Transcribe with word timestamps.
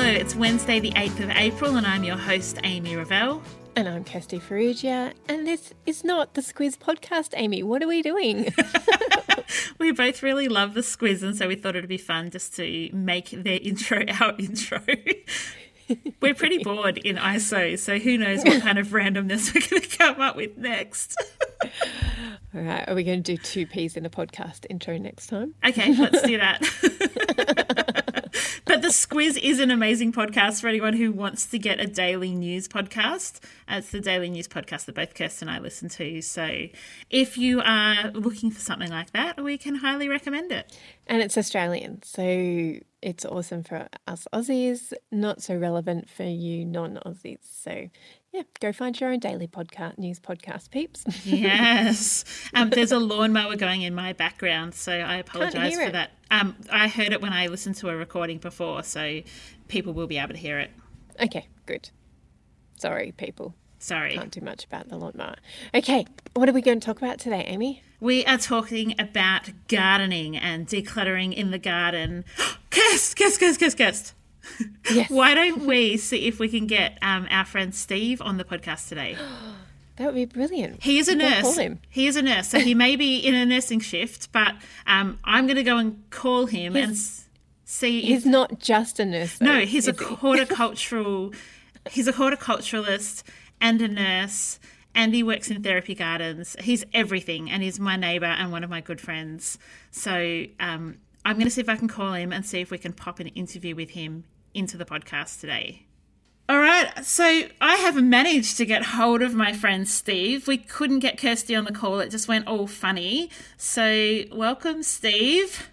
Hello, 0.00 0.10
it's 0.10 0.36
Wednesday, 0.36 0.78
the 0.78 0.92
8th 0.92 1.24
of 1.24 1.30
April, 1.30 1.76
and 1.76 1.84
I'm 1.84 2.04
your 2.04 2.16
host, 2.16 2.60
Amy 2.62 2.94
Revell. 2.94 3.42
And 3.74 3.88
I'm 3.88 4.04
Kirsty 4.04 4.38
Farrugia, 4.38 5.12
and 5.28 5.44
this 5.44 5.74
is 5.86 6.04
not 6.04 6.34
the 6.34 6.40
Squiz 6.40 6.78
podcast, 6.78 7.30
Amy. 7.34 7.64
What 7.64 7.82
are 7.82 7.88
we 7.88 8.00
doing? 8.00 8.54
we 9.80 9.90
both 9.90 10.22
really 10.22 10.46
love 10.46 10.74
the 10.74 10.82
Squiz, 10.82 11.24
and 11.24 11.36
so 11.36 11.48
we 11.48 11.56
thought 11.56 11.74
it'd 11.74 11.88
be 11.88 11.98
fun 11.98 12.30
just 12.30 12.54
to 12.54 12.90
make 12.92 13.30
their 13.30 13.58
intro 13.60 14.04
our 14.20 14.36
intro. 14.38 14.80
we're 16.20 16.32
pretty 16.32 16.62
bored 16.62 16.98
in 16.98 17.16
ISO, 17.16 17.76
so 17.76 17.98
who 17.98 18.18
knows 18.18 18.44
what 18.44 18.62
kind 18.62 18.78
of 18.78 18.90
randomness 18.90 19.52
we're 19.52 19.68
going 19.68 19.82
to 19.82 19.98
come 19.98 20.20
up 20.20 20.36
with 20.36 20.56
next. 20.56 21.20
All 22.54 22.60
right, 22.60 22.88
are 22.88 22.94
we 22.94 23.02
going 23.02 23.24
to 23.24 23.36
do 23.36 23.42
two 23.42 23.66
P's 23.66 23.96
in 23.96 24.06
a 24.06 24.10
podcast 24.10 24.64
intro 24.70 24.96
next 24.96 25.26
time? 25.26 25.54
Okay, 25.66 25.92
let's 25.96 26.22
do 26.22 26.38
that. 26.38 27.74
The 28.88 28.94
Squiz 28.94 29.38
is 29.42 29.60
an 29.60 29.70
amazing 29.70 30.14
podcast 30.14 30.62
for 30.62 30.68
anyone 30.68 30.94
who 30.94 31.12
wants 31.12 31.44
to 31.44 31.58
get 31.58 31.78
a 31.78 31.86
daily 31.86 32.34
news 32.34 32.66
podcast. 32.66 33.38
Uh, 33.70 33.74
it's 33.74 33.90
the 33.90 34.00
daily 34.00 34.30
news 34.30 34.48
podcast 34.48 34.86
that 34.86 34.94
both 34.94 35.14
Kirsten 35.14 35.46
and 35.46 35.58
I 35.58 35.60
listen 35.60 35.90
to. 35.90 36.22
So 36.22 36.68
if 37.10 37.36
you 37.36 37.60
are 37.60 38.10
looking 38.12 38.50
for 38.50 38.60
something 38.60 38.88
like 38.88 39.10
that, 39.10 39.44
we 39.44 39.58
can 39.58 39.74
highly 39.74 40.08
recommend 40.08 40.52
it. 40.52 40.74
And 41.06 41.20
it's 41.20 41.36
Australian, 41.36 42.02
so 42.02 42.78
it's 43.02 43.26
awesome 43.26 43.62
for 43.62 43.88
us 44.06 44.26
Aussies, 44.32 44.94
not 45.12 45.42
so 45.42 45.54
relevant 45.54 46.08
for 46.08 46.24
you 46.24 46.64
non 46.64 46.98
Aussies. 47.04 47.40
So 47.42 47.90
yeah, 48.32 48.42
go 48.60 48.72
find 48.72 48.98
your 49.00 49.10
own 49.10 49.18
daily 49.18 49.46
podcast, 49.46 49.98
news 49.98 50.20
podcast, 50.20 50.70
peeps. 50.70 51.04
yes. 51.24 52.24
Um, 52.54 52.70
there's 52.70 52.92
a 52.92 52.98
lawnmower 52.98 53.56
going 53.56 53.82
in 53.82 53.94
my 53.94 54.12
background, 54.12 54.74
so 54.74 54.92
I 54.92 55.16
apologise 55.16 55.74
for 55.74 55.82
it. 55.82 55.92
that. 55.92 56.10
Um, 56.30 56.56
I 56.70 56.88
heard 56.88 57.12
it 57.12 57.22
when 57.22 57.32
I 57.32 57.46
listened 57.46 57.76
to 57.76 57.88
a 57.88 57.96
recording 57.96 58.38
before, 58.38 58.82
so 58.82 59.20
people 59.68 59.94
will 59.94 60.06
be 60.06 60.18
able 60.18 60.34
to 60.34 60.38
hear 60.38 60.58
it. 60.58 60.70
Okay, 61.20 61.48
good. 61.66 61.90
Sorry, 62.76 63.12
people. 63.12 63.54
Sorry. 63.78 64.14
Can't 64.14 64.30
do 64.30 64.40
much 64.40 64.64
about 64.64 64.88
the 64.88 64.96
lawnmower. 64.96 65.36
Okay, 65.74 66.04
what 66.34 66.48
are 66.48 66.52
we 66.52 66.60
going 66.60 66.80
to 66.80 66.84
talk 66.84 66.98
about 66.98 67.18
today, 67.18 67.44
Amy? 67.46 67.82
We 68.00 68.24
are 68.26 68.38
talking 68.38 68.94
about 68.98 69.50
gardening 69.68 70.36
and 70.36 70.66
decluttering 70.66 71.32
in 71.34 71.50
the 71.50 71.58
garden. 71.58 72.24
Kirst, 72.70 73.16
Kirst, 73.16 73.38
Kirst, 73.38 73.58
Kirst, 73.58 73.76
Kirst. 73.76 74.12
Yes. 74.90 75.10
Why 75.10 75.34
don't 75.34 75.66
we 75.66 75.96
see 75.98 76.26
if 76.26 76.38
we 76.38 76.48
can 76.48 76.66
get 76.66 76.98
um, 77.02 77.26
our 77.30 77.44
friend 77.44 77.74
Steve 77.74 78.20
on 78.22 78.38
the 78.38 78.44
podcast 78.44 78.88
today? 78.88 79.16
That 79.96 80.06
would 80.06 80.14
be 80.14 80.26
brilliant. 80.26 80.80
He 80.84 81.00
is 81.00 81.08
a 81.08 81.16
nurse. 81.16 81.42
Call 81.42 81.54
him. 81.54 81.80
He 81.90 82.06
is 82.06 82.14
a 82.14 82.22
nurse, 82.22 82.46
so 82.46 82.60
he 82.60 82.72
may 82.72 82.94
be 82.94 83.16
in 83.18 83.34
a 83.34 83.44
nursing 83.44 83.80
shift, 83.80 84.30
but 84.30 84.54
um, 84.86 85.18
I'm 85.24 85.46
going 85.48 85.56
to 85.56 85.64
go 85.64 85.76
and 85.76 86.08
call 86.10 86.46
him 86.46 86.76
and 86.76 86.90
He's- 86.92 87.24
s- 87.24 87.28
see 87.64 88.00
He's 88.02 88.24
if. 88.24 88.26
not 88.30 88.60
just 88.60 89.00
a 89.00 89.04
nurse. 89.04 89.40
No, 89.40 89.58
he's 89.58 89.88
a 89.88 89.92
he? 89.92 90.04
horticultural. 90.04 91.32
he's 91.90 92.06
a 92.06 92.12
horticulturalist 92.12 93.24
and 93.60 93.82
a 93.82 93.88
nurse, 93.88 94.60
and 94.94 95.12
he 95.16 95.24
works 95.24 95.50
in 95.50 95.64
therapy 95.64 95.96
gardens. 95.96 96.54
He's 96.60 96.84
everything, 96.94 97.50
and 97.50 97.64
he's 97.64 97.80
my 97.80 97.96
neighbour 97.96 98.26
and 98.26 98.52
one 98.52 98.62
of 98.62 98.70
my 98.70 98.80
good 98.80 99.00
friends. 99.00 99.58
So 99.90 100.44
um, 100.60 100.98
I'm 101.24 101.34
going 101.34 101.46
to 101.46 101.50
see 101.50 101.60
if 101.60 101.68
I 101.68 101.74
can 101.74 101.88
call 101.88 102.12
him 102.12 102.32
and 102.32 102.46
see 102.46 102.60
if 102.60 102.70
we 102.70 102.78
can 102.78 102.92
pop 102.92 103.18
an 103.18 103.26
interview 103.28 103.74
with 103.74 103.90
him 103.90 104.22
into 104.58 104.76
the 104.76 104.84
podcast 104.84 105.40
today. 105.40 105.86
All 106.50 106.58
right, 106.58 107.04
so 107.04 107.42
I 107.60 107.76
have 107.76 108.02
managed 108.02 108.56
to 108.56 108.64
get 108.64 108.82
hold 108.82 109.20
of 109.20 109.34
my 109.34 109.52
friend 109.52 109.86
Steve. 109.86 110.48
We 110.48 110.56
couldn't 110.56 111.00
get 111.00 111.18
Kirsty 111.18 111.54
on 111.54 111.64
the 111.64 111.72
call; 111.72 112.00
it 112.00 112.10
just 112.10 112.26
went 112.26 112.46
all 112.46 112.66
funny. 112.66 113.30
So, 113.58 114.24
welcome, 114.32 114.82
Steve. 114.82 115.68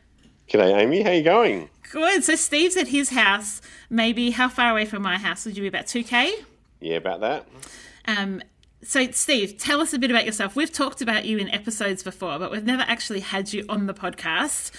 G'day, 0.49 0.77
Amy. 0.81 1.01
How 1.01 1.11
you 1.11 1.23
going? 1.23 1.69
Good. 1.91 2.25
So 2.25 2.35
Steve's 2.35 2.75
at 2.75 2.89
his 2.89 3.09
house. 3.09 3.61
Maybe 3.89 4.31
how 4.31 4.49
far 4.49 4.69
away 4.69 4.85
from 4.85 5.01
my 5.01 5.17
house 5.17 5.45
would 5.45 5.55
you 5.55 5.61
be? 5.63 5.67
About 5.69 5.87
two 5.87 6.03
k. 6.03 6.33
Yeah, 6.81 6.97
about 6.97 7.21
that. 7.21 7.47
Um. 8.05 8.41
So 8.83 9.09
Steve, 9.11 9.57
tell 9.57 9.79
us 9.79 9.93
a 9.93 9.99
bit 9.99 10.11
about 10.11 10.25
yourself. 10.25 10.57
We've 10.57 10.71
talked 10.71 11.01
about 11.01 11.23
you 11.23 11.37
in 11.37 11.49
episodes 11.49 12.03
before, 12.03 12.37
but 12.37 12.51
we've 12.51 12.65
never 12.65 12.83
actually 12.83 13.21
had 13.21 13.53
you 13.53 13.65
on 13.69 13.87
the 13.87 13.93
podcast. 13.93 14.71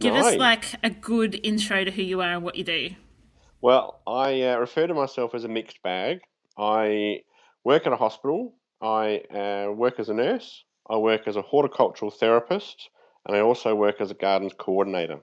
Give 0.00 0.14
us 0.14 0.34
like 0.36 0.64
a 0.82 0.88
good 0.90 1.38
intro 1.44 1.84
to 1.84 1.90
who 1.90 2.02
you 2.02 2.22
are 2.22 2.32
and 2.32 2.42
what 2.42 2.56
you 2.56 2.64
do. 2.64 2.90
Well, 3.62 4.02
I 4.08 4.42
uh, 4.42 4.58
refer 4.58 4.88
to 4.88 4.94
myself 4.94 5.36
as 5.36 5.44
a 5.44 5.48
mixed 5.48 5.84
bag. 5.84 6.22
I 6.58 7.20
work 7.62 7.86
at 7.86 7.92
a 7.92 7.96
hospital. 7.96 8.54
I 8.80 9.18
uh, 9.32 9.70
work 9.70 10.00
as 10.00 10.08
a 10.08 10.14
nurse. 10.14 10.64
I 10.90 10.96
work 10.96 11.28
as 11.28 11.36
a 11.36 11.42
horticultural 11.42 12.10
therapist, 12.10 12.90
and 13.24 13.36
I 13.36 13.40
also 13.40 13.76
work 13.76 14.00
as 14.00 14.10
a 14.10 14.14
gardens 14.14 14.52
coordinator. 14.58 15.20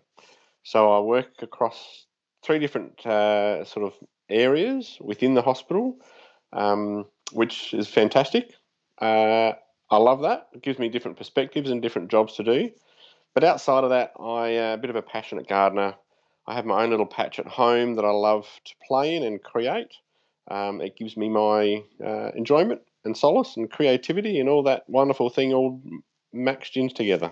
So 0.64 0.90
I 0.90 1.02
work 1.02 1.42
across 1.42 2.06
three 2.42 2.60
different 2.60 3.06
uh, 3.06 3.66
sort 3.66 3.86
of 3.86 3.94
areas 4.30 4.98
within 5.02 5.34
the 5.34 5.42
hospital, 5.42 5.98
um, 6.54 7.08
which 7.34 7.74
is 7.74 7.90
fantastic. 7.90 8.54
Uh, 9.02 9.52
I 9.92 9.98
love 9.98 10.22
that. 10.22 10.48
It 10.54 10.62
gives 10.62 10.80
me 10.80 10.88
different 10.88 11.18
perspectives 11.18 11.72
and 11.72 11.82
different 11.82 12.10
jobs 12.10 12.36
to 12.36 12.44
do. 12.44 12.70
But 13.34 13.44
outside 13.44 13.84
of 13.84 13.90
that, 13.90 14.14
I 14.18 14.56
uh, 14.56 14.74
a 14.76 14.78
bit 14.78 14.92
of 14.92 14.96
a 14.96 15.02
passionate 15.02 15.50
gardener. 15.50 15.96
I 16.50 16.56
have 16.56 16.66
my 16.66 16.84
own 16.84 16.90
little 16.90 17.06
patch 17.06 17.38
at 17.38 17.46
home 17.46 17.94
that 17.94 18.04
I 18.04 18.10
love 18.10 18.48
to 18.66 18.74
play 18.88 19.16
in 19.16 19.22
and 19.22 19.42
create. 19.42 19.94
Um, 20.50 20.82
it 20.82 20.98
gives 20.98 21.16
me 21.16 21.30
my 21.30 21.84
uh, 22.04 22.32
enjoyment 22.36 22.82
and 23.06 23.16
solace 23.16 23.56
and 23.56 23.70
creativity 23.70 24.40
and 24.40 24.50
all 24.50 24.64
that 24.64 24.90
wonderful 24.90 25.30
thing 25.30 25.54
all 25.54 25.80
maxed 26.34 26.76
in 26.76 26.90
together. 26.90 27.32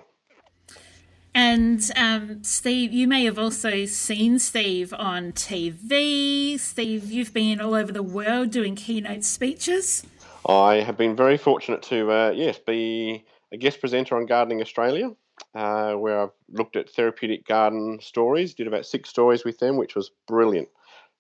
And 1.34 1.90
um, 1.96 2.44
Steve, 2.44 2.94
you 2.94 3.08
may 3.08 3.26
have 3.26 3.40
also 3.40 3.86
seen 3.86 4.38
Steve 4.38 4.94
on 4.94 5.32
TV. 5.32 6.60
Steve, 6.60 7.12
you've 7.12 7.34
been 7.34 7.60
all 7.60 7.74
over 7.74 7.92
the 7.92 8.04
world 8.04 8.52
doing 8.52 8.76
keynote 8.76 9.24
speeches. 9.24 10.06
I 10.48 10.76
have 10.76 10.96
been 10.96 11.16
very 11.16 11.38
fortunate 11.38 11.82
to, 11.84 12.12
uh, 12.12 12.32
yes, 12.36 12.60
be 12.60 13.26
a 13.52 13.58
guest 13.58 13.80
presenter 13.80 14.16
on 14.16 14.28
Gardening 14.28 14.62
Australia, 14.62 15.12
uh, 15.54 15.94
where 15.94 16.22
I've 16.22 16.32
looked 16.50 16.76
at 16.76 16.90
therapeutic 16.90 17.46
garden 17.46 18.00
stories, 18.02 18.54
did 18.54 18.68
about 18.68 18.86
six 18.86 19.10
stories 19.10 19.44
with 19.44 19.60
them, 19.60 19.78
which 19.78 19.96
was 19.96 20.12
brilliant. 20.28 20.70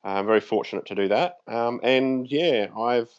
I'm 0.04 0.26
very 0.26 0.40
fortunate 0.40 0.86
to 0.88 0.96
do 0.96 1.08
that. 1.10 1.38
Um, 1.48 1.80
and 1.84 2.30
yeah, 2.30 2.68
I've 2.78 3.10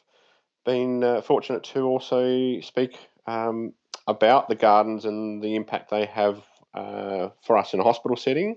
been 0.64 1.02
uh, 1.02 1.20
fortunate 1.22 1.64
to 1.64 1.82
also 1.82 2.60
speak 2.60 2.98
um, 3.26 3.72
about 4.06 4.48
the 4.48 4.54
gardens 4.54 5.04
and 5.04 5.42
the 5.42 5.54
impact 5.54 5.90
they 5.90 6.06
have 6.06 6.42
uh, 6.74 7.28
for 7.42 7.56
us 7.56 7.74
in 7.74 7.80
a 7.80 7.84
hospital 7.84 8.16
setting 8.16 8.56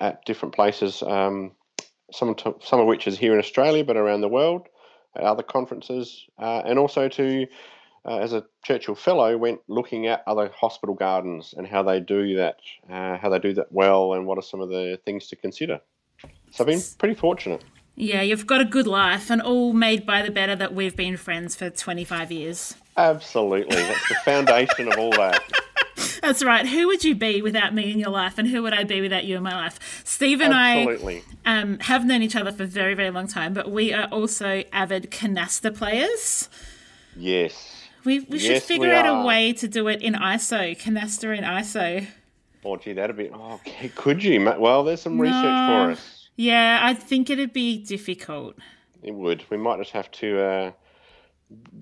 at 0.00 0.24
different 0.24 0.54
places. 0.54 1.02
Um, 1.02 1.52
some, 2.12 2.34
to, 2.36 2.56
some 2.62 2.80
of 2.80 2.86
which 2.86 3.06
is 3.06 3.18
here 3.18 3.32
in 3.32 3.38
Australia, 3.38 3.84
but 3.84 3.96
around 3.96 4.20
the 4.20 4.28
world 4.28 4.68
at 5.16 5.22
other 5.22 5.42
conferences, 5.42 6.26
uh, 6.38 6.62
and 6.64 6.78
also 6.78 7.08
to, 7.08 7.46
uh, 8.04 8.18
as 8.18 8.32
a 8.32 8.44
Churchill 8.64 8.94
Fellow, 8.94 9.36
went 9.36 9.60
looking 9.68 10.06
at 10.06 10.22
other 10.26 10.50
hospital 10.54 10.94
gardens 10.94 11.54
and 11.56 11.66
how 11.66 11.82
they 11.82 12.00
do 12.00 12.36
that, 12.36 12.56
uh, 12.88 13.18
how 13.18 13.28
they 13.28 13.38
do 13.38 13.52
that 13.54 13.70
well, 13.70 14.14
and 14.14 14.26
what 14.26 14.38
are 14.38 14.42
some 14.42 14.60
of 14.60 14.68
the 14.68 14.98
things 15.04 15.28
to 15.28 15.36
consider. 15.36 15.80
So 16.50 16.64
I've 16.64 16.66
been 16.66 16.82
pretty 16.98 17.14
fortunate. 17.14 17.64
Yeah, 17.96 18.22
you've 18.22 18.46
got 18.46 18.60
a 18.60 18.64
good 18.64 18.86
life, 18.86 19.30
and 19.30 19.42
all 19.42 19.72
made 19.72 20.06
by 20.06 20.22
the 20.22 20.30
better 20.30 20.56
that 20.56 20.74
we've 20.74 20.96
been 20.96 21.16
friends 21.16 21.54
for 21.54 21.68
25 21.68 22.32
years. 22.32 22.74
Absolutely, 22.96 23.76
that's 23.76 24.08
the 24.08 24.14
foundation 24.24 24.88
of 24.88 24.98
all 24.98 25.10
that. 25.12 25.42
That's 26.22 26.44
right. 26.44 26.66
Who 26.66 26.86
would 26.88 27.02
you 27.02 27.14
be 27.14 27.40
without 27.40 27.74
me 27.74 27.90
in 27.90 27.98
your 27.98 28.10
life, 28.10 28.36
and 28.36 28.46
who 28.46 28.62
would 28.62 28.74
I 28.74 28.84
be 28.84 29.00
without 29.00 29.24
you 29.24 29.36
in 29.38 29.42
my 29.42 29.54
life? 29.54 30.02
Steve 30.04 30.42
and 30.42 30.52
Absolutely. 30.52 31.24
I 31.46 31.60
um, 31.60 31.78
have 31.80 32.04
known 32.04 32.22
each 32.22 32.36
other 32.36 32.52
for 32.52 32.64
a 32.64 32.66
very, 32.66 32.92
very 32.92 33.10
long 33.10 33.26
time, 33.26 33.54
but 33.54 33.70
we 33.70 33.92
are 33.92 34.06
also 34.08 34.62
avid 34.70 35.10
canasta 35.10 35.74
players. 35.74 36.50
Yes. 37.16 37.79
We, 38.04 38.20
we 38.20 38.38
should 38.38 38.62
figure 38.62 38.88
we 38.88 38.94
out 38.94 39.22
a 39.22 39.26
way 39.26 39.52
to 39.54 39.68
do 39.68 39.88
it 39.88 40.00
in 40.02 40.14
ISO, 40.14 40.76
canasta 40.78 41.36
in 41.36 41.44
ISO. 41.44 42.06
Oh, 42.64 42.76
gee, 42.76 42.92
that'd 42.92 43.16
be. 43.16 43.30
Oh, 43.30 43.54
okay, 43.54 43.88
could 43.88 44.22
you? 44.22 44.42
Well, 44.58 44.84
there's 44.84 45.00
some 45.02 45.20
research 45.20 45.34
No. 45.42 45.66
for 45.86 45.90
us. 45.92 46.28
Yeah, 46.36 46.80
I 46.82 46.94
think 46.94 47.30
it'd 47.30 47.52
be 47.52 47.82
difficult. 47.84 48.56
It 49.02 49.14
would. 49.14 49.44
We 49.50 49.56
might 49.56 49.78
just 49.78 49.92
have 49.92 50.10
to 50.12 50.40
uh, 50.40 50.72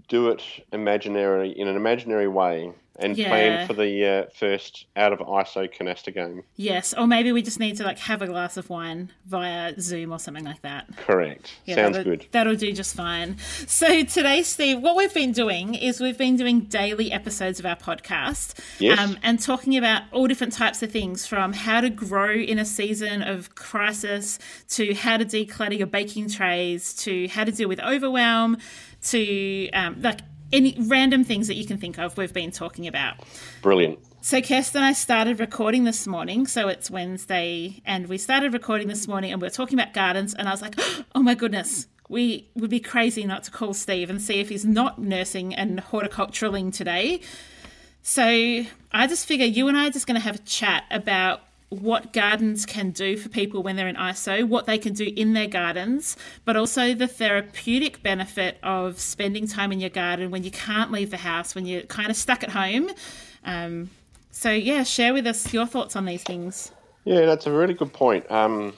do 0.08 0.28
it 0.30 0.42
imaginary 0.72 1.50
in 1.50 1.68
an 1.68 1.76
imaginary 1.76 2.28
way 2.28 2.72
and 2.98 3.16
Yeah. 3.16 3.28
plan 3.28 3.66
for 3.66 3.72
the 3.74 4.04
uh, 4.06 4.30
first 4.34 4.86
out 4.96 5.12
of 5.12 5.20
ISO 5.20 5.68
canasta 5.72 6.12
game. 6.12 6.42
Yes, 6.56 6.92
or 6.92 7.06
maybe 7.06 7.32
we 7.32 7.42
just 7.42 7.60
need 7.60 7.76
to 7.76 7.84
like 7.84 7.98
have 8.00 8.22
a 8.22 8.26
glass 8.26 8.56
of 8.56 8.68
wine 8.70 9.10
via 9.26 9.74
Zoom 9.80 10.12
or 10.12 10.18
something 10.18 10.44
like 10.44 10.62
that. 10.62 10.86
Correct. 10.96 11.54
Yeah, 11.64 11.76
Sounds 11.76 11.96
that'll, 11.96 12.12
good. 12.12 12.26
That'll 12.32 12.56
do 12.56 12.72
just 12.72 12.94
fine. 12.96 13.38
So 13.66 14.02
today, 14.04 14.42
Steve, 14.42 14.80
what 14.80 14.96
we've 14.96 15.14
been 15.14 15.32
doing 15.32 15.74
is 15.74 16.00
we've 16.00 16.18
been 16.18 16.36
doing 16.36 16.60
daily 16.60 17.12
episodes 17.12 17.60
of 17.60 17.66
our 17.66 17.76
podcast, 17.76 18.58
Yes. 18.80 18.98
um, 18.98 19.16
and 19.22 19.40
talking 19.40 19.76
about 19.76 20.02
all 20.12 20.26
different 20.26 20.52
types 20.52 20.82
of 20.82 20.90
things, 20.90 21.26
from 21.26 21.52
how 21.52 21.80
to 21.80 21.90
grow 21.90 22.32
in 22.32 22.58
a 22.58 22.64
season 22.64 23.22
of 23.22 23.54
crisis 23.54 24.38
to 24.70 24.94
how 24.94 25.16
to 25.16 25.24
declutter 25.24 25.78
your 25.78 25.86
baking 25.86 26.28
trays 26.28 26.94
to 26.94 27.28
how 27.28 27.44
to 27.44 27.52
deal 27.52 27.68
with 27.68 27.80
overwhelm 27.80 28.56
to 29.02 29.68
um, 29.70 30.00
like 30.02 30.20
any 30.52 30.76
random 30.78 31.24
things 31.24 31.46
that 31.48 31.56
you 31.56 31.66
can 31.66 31.78
think 31.78 31.98
of. 31.98 32.16
We've 32.16 32.32
been 32.32 32.50
talking 32.50 32.86
about. 32.86 33.16
Brilliant. 33.62 33.98
So 34.20 34.40
Kirsten 34.40 34.78
and 34.78 34.86
I 34.86 34.92
started 34.92 35.40
recording 35.40 35.84
this 35.84 36.06
morning. 36.06 36.46
So 36.46 36.68
it's 36.68 36.90
Wednesday, 36.90 37.80
and 37.86 38.08
we 38.08 38.18
started 38.18 38.52
recording 38.52 38.88
this 38.88 39.06
morning, 39.06 39.32
and 39.32 39.40
we 39.40 39.46
are 39.46 39.52
talking 39.52 39.78
about 39.78 39.94
gardens. 39.94 40.34
And 40.34 40.48
I 40.48 40.50
was 40.50 40.62
like, 40.62 40.74
"Oh 41.14 41.22
my 41.22 41.34
goodness, 41.34 41.86
we 42.08 42.48
would 42.54 42.70
be 42.70 42.80
crazy 42.80 43.24
not 43.24 43.44
to 43.44 43.50
call 43.50 43.74
Steve 43.74 44.10
and 44.10 44.20
see 44.20 44.40
if 44.40 44.48
he's 44.48 44.64
not 44.64 44.98
nursing 44.98 45.54
and 45.54 45.80
horticulturaling 45.80 46.74
today." 46.74 47.20
So 48.02 48.24
I 48.92 49.06
just 49.06 49.26
figure 49.26 49.46
you 49.46 49.68
and 49.68 49.76
I 49.76 49.88
are 49.88 49.90
just 49.90 50.06
going 50.06 50.18
to 50.18 50.24
have 50.24 50.36
a 50.36 50.40
chat 50.40 50.84
about 50.90 51.42
what 51.70 52.12
gardens 52.12 52.64
can 52.64 52.90
do 52.90 53.16
for 53.16 53.28
people 53.28 53.62
when 53.62 53.76
they're 53.76 53.88
in 53.88 53.96
ISO, 53.96 54.46
what 54.46 54.66
they 54.66 54.78
can 54.78 54.94
do 54.94 55.12
in 55.16 55.34
their 55.34 55.46
gardens, 55.46 56.16
but 56.44 56.56
also 56.56 56.94
the 56.94 57.06
therapeutic 57.06 58.02
benefit 58.02 58.58
of 58.62 58.98
spending 58.98 59.46
time 59.46 59.70
in 59.70 59.78
your 59.78 59.90
garden 59.90 60.30
when 60.30 60.44
you 60.44 60.50
can't 60.50 60.90
leave 60.90 61.10
the 61.10 61.18
house, 61.18 61.54
when 61.54 61.66
you're 61.66 61.82
kind 61.82 62.10
of 62.10 62.16
stuck 62.16 62.42
at 62.42 62.50
home. 62.50 62.90
Um, 63.44 63.90
so, 64.30 64.50
yeah, 64.50 64.82
share 64.82 65.12
with 65.12 65.26
us 65.26 65.52
your 65.52 65.66
thoughts 65.66 65.94
on 65.94 66.06
these 66.06 66.22
things. 66.22 66.72
Yeah, 67.04 67.26
that's 67.26 67.46
a 67.46 67.52
really 67.52 67.74
good 67.74 67.92
point. 67.92 68.30
Um, 68.30 68.72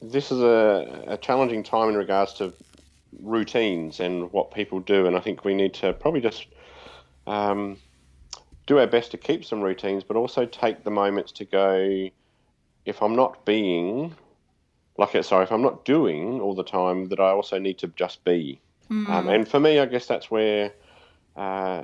this 0.00 0.32
is 0.32 0.40
a, 0.40 1.04
a 1.08 1.16
challenging 1.18 1.62
time 1.62 1.90
in 1.90 1.96
regards 1.96 2.32
to 2.34 2.54
routines 3.20 4.00
and 4.00 4.32
what 4.32 4.50
people 4.52 4.80
do, 4.80 5.06
and 5.06 5.16
I 5.16 5.20
think 5.20 5.44
we 5.44 5.54
need 5.54 5.74
to 5.74 5.92
probably 5.92 6.20
just 6.20 6.46
um, 7.26 7.76
do 8.72 8.78
our 8.78 8.86
best 8.86 9.10
to 9.10 9.18
keep 9.18 9.44
some 9.44 9.60
routines, 9.60 10.02
but 10.02 10.16
also 10.16 10.46
take 10.46 10.82
the 10.82 10.90
moments 10.90 11.32
to 11.32 11.44
go. 11.44 12.08
If 12.84 13.02
I'm 13.02 13.14
not 13.14 13.44
being, 13.44 14.14
like, 14.96 15.22
sorry, 15.24 15.44
if 15.44 15.52
I'm 15.52 15.62
not 15.62 15.84
doing 15.84 16.40
all 16.40 16.54
the 16.54 16.64
time, 16.64 17.08
that 17.10 17.20
I 17.20 17.30
also 17.30 17.58
need 17.58 17.78
to 17.78 17.88
just 17.88 18.24
be. 18.24 18.60
Um, 19.10 19.28
and 19.28 19.48
for 19.48 19.60
me, 19.60 19.78
I 19.78 19.86
guess 19.86 20.06
that's 20.06 20.30
where 20.30 20.72
uh, 21.36 21.82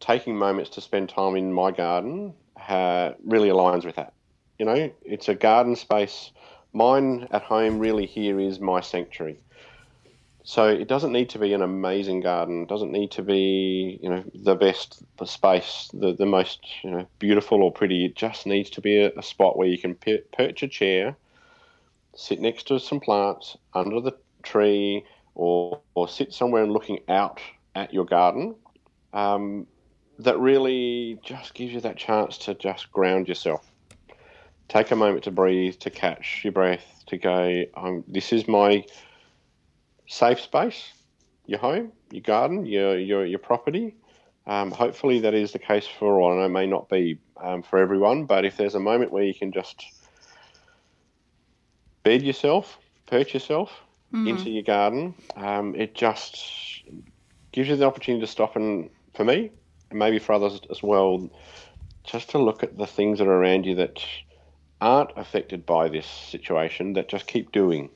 taking 0.00 0.36
moments 0.36 0.70
to 0.70 0.80
spend 0.80 1.08
time 1.08 1.36
in 1.36 1.52
my 1.52 1.70
garden 1.70 2.34
uh, 2.68 3.12
really 3.24 3.48
aligns 3.48 3.84
with 3.84 3.96
that. 3.96 4.12
You 4.58 4.66
know, 4.66 4.92
it's 5.04 5.28
a 5.28 5.34
garden 5.34 5.74
space. 5.76 6.30
Mine 6.72 7.28
at 7.30 7.42
home 7.42 7.78
really 7.78 8.06
here 8.06 8.38
is 8.38 8.60
my 8.60 8.80
sanctuary. 8.80 9.38
So 10.46 10.68
it 10.68 10.88
doesn't 10.88 11.12
need 11.12 11.30
to 11.30 11.38
be 11.38 11.54
an 11.54 11.62
amazing 11.62 12.20
garden. 12.20 12.62
It 12.62 12.68
doesn't 12.68 12.92
need 12.92 13.10
to 13.12 13.22
be, 13.22 13.98
you 14.02 14.10
know, 14.10 14.22
the 14.34 14.54
best 14.54 15.02
the 15.16 15.26
space, 15.26 15.88
the, 15.94 16.12
the 16.12 16.26
most, 16.26 16.60
you 16.82 16.90
know, 16.90 17.06
beautiful 17.18 17.62
or 17.62 17.72
pretty. 17.72 18.04
It 18.04 18.14
just 18.14 18.46
needs 18.46 18.68
to 18.70 18.82
be 18.82 19.00
a, 19.00 19.10
a 19.16 19.22
spot 19.22 19.56
where 19.56 19.68
you 19.68 19.78
can 19.78 19.94
per- 19.94 20.22
perch 20.36 20.62
a 20.62 20.68
chair, 20.68 21.16
sit 22.14 22.40
next 22.40 22.68
to 22.68 22.78
some 22.78 23.00
plants 23.00 23.56
under 23.72 24.02
the 24.02 24.12
tree, 24.42 25.04
or 25.34 25.80
or 25.94 26.08
sit 26.08 26.34
somewhere 26.34 26.62
and 26.62 26.72
looking 26.72 27.00
out 27.08 27.40
at 27.74 27.94
your 27.94 28.04
garden. 28.04 28.54
Um, 29.14 29.66
that 30.18 30.38
really 30.38 31.18
just 31.24 31.54
gives 31.54 31.72
you 31.72 31.80
that 31.80 31.96
chance 31.96 32.36
to 32.38 32.54
just 32.54 32.92
ground 32.92 33.28
yourself. 33.28 33.66
Take 34.68 34.90
a 34.90 34.96
moment 34.96 35.24
to 35.24 35.30
breathe, 35.30 35.76
to 35.80 35.90
catch 35.90 36.42
your 36.44 36.52
breath, 36.52 37.02
to 37.06 37.16
go, 37.16 37.64
um, 37.76 38.04
this 38.06 38.32
is 38.32 38.46
my 38.46 38.84
safe 40.06 40.40
space, 40.40 40.92
your 41.46 41.58
home, 41.58 41.92
your 42.10 42.22
garden, 42.22 42.66
your, 42.66 42.98
your, 42.98 43.26
your 43.26 43.38
property. 43.38 43.94
Um, 44.46 44.70
hopefully 44.70 45.20
that 45.20 45.34
is 45.34 45.52
the 45.52 45.58
case 45.58 45.86
for 45.86 46.20
all. 46.20 46.32
I 46.32 46.36
know 46.36 46.44
it 46.46 46.48
may 46.50 46.66
not 46.66 46.88
be 46.88 47.18
um, 47.38 47.62
for 47.62 47.78
everyone, 47.78 48.26
but 48.26 48.44
if 48.44 48.56
there's 48.56 48.74
a 48.74 48.80
moment 48.80 49.12
where 49.12 49.24
you 49.24 49.34
can 49.34 49.52
just 49.52 49.84
bed 52.02 52.22
yourself, 52.22 52.78
perch 53.06 53.34
yourself 53.34 53.72
into 54.26 54.50
your 54.50 54.62
garden, 54.62 55.14
um, 55.36 55.74
it 55.74 55.94
just 55.94 56.84
gives 57.52 57.68
you 57.68 57.76
the 57.76 57.84
opportunity 57.84 58.24
to 58.24 58.30
stop 58.30 58.56
and, 58.56 58.90
for 59.14 59.24
me, 59.24 59.50
and 59.90 59.98
maybe 59.98 60.18
for 60.18 60.34
others 60.34 60.60
as 60.70 60.82
well, 60.82 61.30
just 62.04 62.30
to 62.30 62.38
look 62.38 62.62
at 62.62 62.76
the 62.76 62.86
things 62.86 63.18
that 63.18 63.26
are 63.26 63.32
around 63.32 63.64
you 63.64 63.74
that 63.74 64.04
aren't 64.80 65.10
affected 65.16 65.64
by 65.64 65.88
this 65.88 66.06
situation, 66.06 66.92
that 66.92 67.08
just 67.08 67.26
keep 67.26 67.50
doing. 67.50 67.88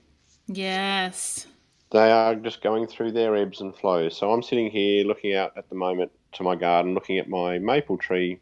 Yes. 0.46 1.46
They 1.90 2.10
are 2.10 2.34
just 2.34 2.62
going 2.62 2.86
through 2.86 3.12
their 3.12 3.34
ebbs 3.34 3.60
and 3.60 3.74
flows. 3.74 4.16
So 4.16 4.30
I'm 4.30 4.42
sitting 4.42 4.70
here 4.70 5.04
looking 5.04 5.34
out 5.34 5.56
at 5.56 5.68
the 5.68 5.74
moment 5.74 6.12
to 6.32 6.42
my 6.42 6.54
garden, 6.54 6.94
looking 6.94 7.18
at 7.18 7.28
my 7.28 7.58
maple 7.58 7.96
tree. 7.96 8.40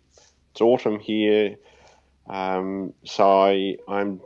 It's 0.50 0.60
autumn 0.60 0.98
here. 0.98 1.56
Um, 2.28 2.92
so 3.04 3.24
I, 3.42 3.76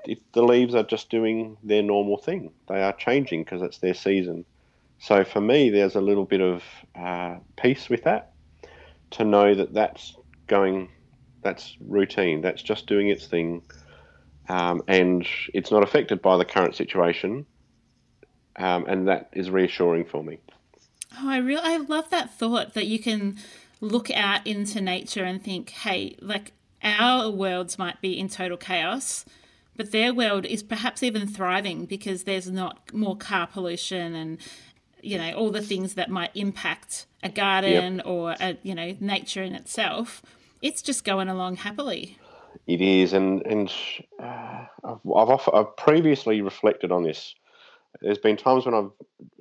it, 0.07 0.21
the 0.33 0.43
leaves 0.43 0.75
are 0.75 0.85
just 0.85 1.11
doing 1.11 1.59
their 1.63 1.83
normal 1.83 2.17
thing. 2.17 2.53
They 2.69 2.83
are 2.83 2.95
changing 2.95 3.45
because 3.45 3.61
it's 3.61 3.79
their 3.79 3.95
season. 3.95 4.47
So 5.01 5.25
for 5.25 5.41
me, 5.41 5.71
there's 5.71 5.97
a 5.97 6.01
little 6.01 6.25
bit 6.25 6.41
of 6.41 6.63
uh, 6.95 7.37
peace 7.57 7.89
with 7.89 8.05
that 8.05 8.33
to 9.13 9.25
know 9.25 9.55
that 9.55 9.75
that's 9.75 10.15
going, 10.47 10.89
that's 11.43 11.77
routine. 11.81 12.43
That's 12.43 12.63
just 12.63 12.87
doing 12.87 13.09
its 13.09 13.27
thing, 13.27 13.63
um, 14.49 14.83
and 14.89 15.27
it's 15.55 15.71
not 15.71 15.83
affected 15.83 16.21
by 16.23 16.37
the 16.37 16.45
current 16.45 16.75
situation. 16.75 17.47
Um, 18.57 18.85
and 18.87 19.09
that 19.09 19.31
is 19.33 19.51
reassuring 19.51 20.05
for 20.05 20.23
me. 20.23 20.39
Oh, 21.19 21.29
I 21.29 21.39
really 21.39 21.63
I 21.63 21.77
love 21.79 22.11
that 22.11 22.33
thought 22.33 22.75
that 22.75 22.87
you 22.87 22.99
can 22.99 23.37
look 23.81 24.11
out 24.11 24.47
into 24.47 24.81
nature 24.81 25.25
and 25.25 25.43
think, 25.43 25.71
hey, 25.71 26.17
like 26.21 26.53
our 26.83 27.31
worlds 27.31 27.79
might 27.79 28.01
be 28.01 28.19
in 28.19 28.29
total 28.29 28.57
chaos, 28.57 29.25
but 29.77 29.93
their 29.93 30.13
world 30.13 30.45
is 30.47 30.63
perhaps 30.63 31.03
even 31.03 31.27
thriving 31.27 31.87
because 31.87 32.25
there's 32.25 32.51
not 32.51 32.93
more 32.93 33.17
car 33.17 33.47
pollution 33.47 34.15
and 34.15 34.39
you 35.03 35.17
know 35.17 35.33
all 35.33 35.51
the 35.51 35.63
things 35.63 35.95
that 35.95 36.11
might 36.11 36.31
impact 36.35 37.07
a 37.23 37.29
garden 37.29 38.03
or 38.05 38.35
a, 38.41 38.59
you 38.63 38.75
know 38.75 38.97
nature 39.01 39.43
in 39.43 39.55
itself. 39.55 40.23
It's 40.63 40.83
just 40.83 41.05
going 41.05 41.29
along 41.29 41.57
happily. 41.57 42.19
It 42.67 42.81
is, 42.81 43.13
and 43.13 43.45
and 43.47 43.73
uh, 44.23 44.67
I've 44.85 45.31
I've, 45.31 45.49
I've 45.53 45.77
previously 45.77 46.43
reflected 46.43 46.93
on 46.93 47.03
this. 47.03 47.35
There's 48.01 48.19
been 48.19 48.37
times 48.37 48.67
when 48.67 48.75
I've 48.75 48.91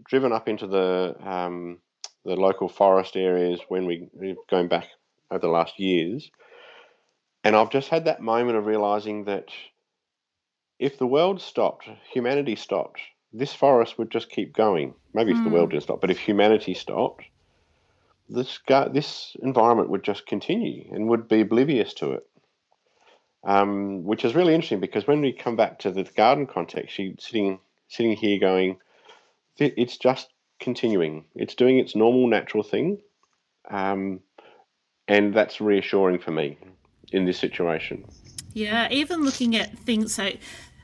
driven 0.03 0.31
up 0.31 0.47
into 0.47 0.67
the 0.67 1.15
um, 1.23 1.79
the 2.25 2.35
local 2.35 2.67
forest 2.67 3.15
areas 3.15 3.59
when 3.69 3.85
we 3.85 4.09
going 4.49 4.67
back 4.67 4.87
over 5.31 5.39
the 5.39 5.47
last 5.47 5.79
years, 5.79 6.29
and 7.43 7.55
I've 7.55 7.69
just 7.69 7.89
had 7.89 8.05
that 8.05 8.21
moment 8.21 8.57
of 8.57 8.65
realizing 8.65 9.25
that 9.25 9.49
if 10.79 10.97
the 10.97 11.07
world 11.07 11.41
stopped, 11.41 11.89
humanity 12.11 12.55
stopped, 12.55 13.01
this 13.33 13.53
forest 13.53 13.97
would 13.97 14.09
just 14.09 14.29
keep 14.29 14.53
going. 14.53 14.93
Maybe 15.13 15.31
if 15.31 15.43
the 15.43 15.49
world 15.49 15.71
didn't 15.71 15.83
stop, 15.83 16.01
but 16.01 16.11
if 16.11 16.19
humanity 16.19 16.73
stopped, 16.73 17.25
this 18.29 18.59
this 18.91 19.35
environment 19.41 19.89
would 19.89 20.03
just 20.03 20.25
continue 20.25 20.89
and 20.91 21.07
would 21.09 21.27
be 21.27 21.41
oblivious 21.41 21.93
to 21.95 22.13
it. 22.13 22.25
Um, 23.41 24.03
which 24.03 24.25
is 24.25 24.35
really 24.35 24.53
interesting 24.53 24.81
because 24.81 25.07
when 25.07 25.21
we 25.21 25.31
come 25.31 25.55
back 25.55 25.79
to 25.79 25.91
the 25.91 26.03
garden 26.03 26.45
context, 26.45 26.99
you 26.99 27.15
sitting 27.19 27.59
sitting 27.89 28.15
here 28.15 28.39
going, 28.39 28.77
it's 29.57 29.97
just 29.97 30.29
continuing. 30.59 31.25
It's 31.35 31.55
doing 31.55 31.79
its 31.79 31.95
normal, 31.95 32.27
natural 32.27 32.63
thing, 32.63 32.99
um, 33.69 34.21
and 35.07 35.33
that's 35.33 35.59
reassuring 35.59 36.19
for 36.19 36.31
me 36.31 36.57
in 37.11 37.25
this 37.25 37.37
situation. 37.37 38.05
Yeah, 38.53 38.87
even 38.91 39.23
looking 39.23 39.55
at 39.55 39.77
things 39.79 40.15
so 40.15 40.31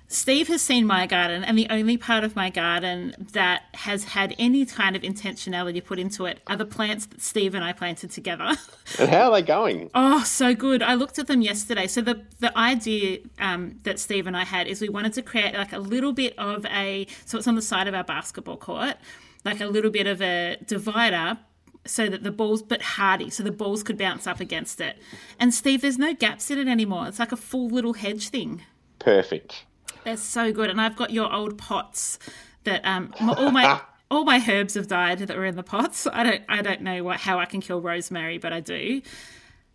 Steve 0.07 0.47
has 0.47 0.61
seen 0.61 0.85
my 0.85 1.07
garden, 1.07 1.43
and 1.43 1.57
the 1.57 1.67
only 1.69 1.97
part 1.97 2.23
of 2.23 2.35
my 2.35 2.49
garden 2.49 3.15
that 3.33 3.63
has 3.73 4.03
had 4.03 4.35
any 4.37 4.65
kind 4.65 4.95
of 4.95 5.01
intentionality 5.01 5.83
put 5.83 5.97
into 5.97 6.25
it 6.25 6.41
are 6.47 6.55
the 6.55 6.65
plants 6.65 7.07
that 7.07 7.21
Steve 7.21 7.55
and 7.55 7.63
I 7.63 7.73
planted 7.73 8.11
together. 8.11 8.55
And 8.99 9.09
how 9.09 9.31
are 9.31 9.41
they 9.41 9.41
going? 9.41 9.89
oh, 9.95 10.23
so 10.23 10.53
good! 10.53 10.83
I 10.83 10.93
looked 10.93 11.17
at 11.17 11.25
them 11.25 11.41
yesterday. 11.41 11.87
So 11.87 12.01
the 12.01 12.21
the 12.39 12.55
idea 12.55 13.17
um, 13.39 13.79
that 13.81 13.99
Steve 13.99 14.27
and 14.27 14.37
I 14.37 14.45
had 14.45 14.67
is 14.67 14.79
we 14.79 14.89
wanted 14.89 15.13
to 15.13 15.23
create 15.23 15.55
like 15.55 15.73
a 15.73 15.79
little 15.79 16.13
bit 16.13 16.37
of 16.37 16.65
a 16.67 17.07
so 17.25 17.39
it's 17.39 17.47
on 17.47 17.55
the 17.55 17.63
side 17.63 17.87
of 17.87 17.95
our 17.95 18.03
basketball 18.03 18.57
court, 18.57 18.97
like 19.43 19.59
a 19.59 19.65
little 19.65 19.89
bit 19.89 20.05
of 20.05 20.21
a 20.21 20.57
divider 20.67 21.39
so 21.85 22.09
that 22.09 22.23
the 22.23 22.31
balls, 22.31 22.61
but 22.61 22.81
hardy, 22.81 23.29
so 23.29 23.43
the 23.43 23.51
balls 23.51 23.83
could 23.83 23.97
bounce 23.97 24.27
up 24.27 24.39
against 24.39 24.81
it. 24.81 24.97
And 25.39 25.53
Steve, 25.53 25.81
there's 25.81 25.97
no 25.97 26.13
gaps 26.13 26.49
in 26.51 26.59
it 26.59 26.67
anymore. 26.67 27.07
It's 27.07 27.19
like 27.19 27.31
a 27.31 27.37
full 27.37 27.69
little 27.69 27.93
hedge 27.93 28.29
thing. 28.29 28.63
Perfect. 28.99 29.65
They're 30.05 30.17
so 30.17 30.53
good, 30.53 30.69
and 30.69 30.79
I've 30.79 30.95
got 30.95 31.11
your 31.11 31.31
old 31.33 31.57
pots 31.57 32.19
that 32.63 32.81
um 32.85 33.13
all 33.19 33.51
my 33.51 33.81
all 34.11 34.23
my 34.23 34.43
herbs 34.49 34.75
have 34.75 34.87
died 34.87 35.19
that 35.19 35.35
were 35.35 35.45
in 35.45 35.55
the 35.55 35.63
pots. 35.63 36.07
I 36.07 36.23
don't 36.23 36.43
I 36.47 36.61
don't 36.61 36.81
know 36.81 37.03
what 37.03 37.19
how 37.21 37.39
I 37.39 37.45
can 37.45 37.59
kill 37.59 37.81
rosemary, 37.81 38.37
but 38.37 38.53
I 38.53 38.59
do. 38.59 39.01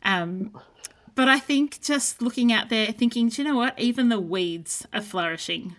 Um, 0.02 0.58
but 1.14 1.28
I 1.28 1.38
think 1.38 1.80
just 1.82 2.22
looking 2.22 2.52
out 2.52 2.68
there, 2.70 2.86
thinking, 2.92 3.28
do 3.28 3.42
you 3.42 3.48
know 3.48 3.56
what? 3.56 3.78
Even 3.78 4.08
the 4.08 4.20
weeds 4.20 4.86
are 4.92 5.02
flourishing. 5.02 5.76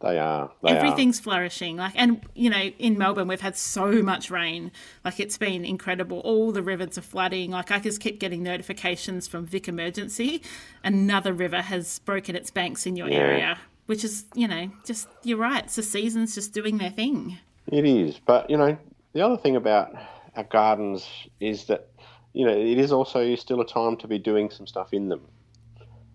They 0.00 0.18
are. 0.18 0.50
They 0.64 0.70
Everything's 0.70 1.20
flourishing. 1.20 1.76
Like, 1.76 1.92
and 1.94 2.20
you 2.34 2.50
know, 2.50 2.70
in 2.78 2.98
Melbourne, 2.98 3.28
we've 3.28 3.40
had 3.40 3.56
so 3.56 4.02
much 4.02 4.30
rain. 4.30 4.72
Like, 5.04 5.20
it's 5.20 5.38
been 5.38 5.64
incredible. 5.64 6.18
All 6.20 6.50
the 6.50 6.62
rivers 6.62 6.98
are 6.98 7.02
flooding. 7.02 7.52
Like, 7.52 7.70
I 7.70 7.78
just 7.78 8.00
keep 8.00 8.18
getting 8.18 8.42
notifications 8.42 9.28
from 9.28 9.46
Vic 9.46 9.68
Emergency. 9.68 10.42
Another 10.82 11.32
river 11.32 11.62
has 11.62 12.00
broken 12.00 12.34
its 12.34 12.50
banks 12.50 12.84
in 12.84 12.96
your 12.96 13.08
Yeah. 13.08 13.16
area, 13.18 13.58
which 13.86 14.04
is, 14.04 14.24
you 14.34 14.48
know, 14.48 14.70
just 14.84 15.08
you're 15.22 15.38
right. 15.38 15.64
It's 15.64 15.76
the 15.76 15.82
seasons 15.82 16.34
just 16.34 16.52
doing 16.52 16.78
their 16.78 16.90
thing. 16.90 17.38
It 17.70 17.84
is. 17.84 18.18
But, 18.24 18.50
you 18.50 18.56
know, 18.56 18.76
the 19.12 19.20
other 19.20 19.36
thing 19.36 19.56
about 19.56 19.94
our 20.36 20.44
gardens 20.44 21.06
is 21.40 21.66
that, 21.66 21.88
you 22.32 22.46
know, 22.46 22.52
it 22.52 22.78
is 22.78 22.92
also 22.92 23.34
still 23.36 23.60
a 23.60 23.66
time 23.66 23.96
to 23.98 24.08
be 24.08 24.18
doing 24.18 24.50
some 24.50 24.66
stuff 24.66 24.92
in 24.92 25.08
them. 25.08 25.26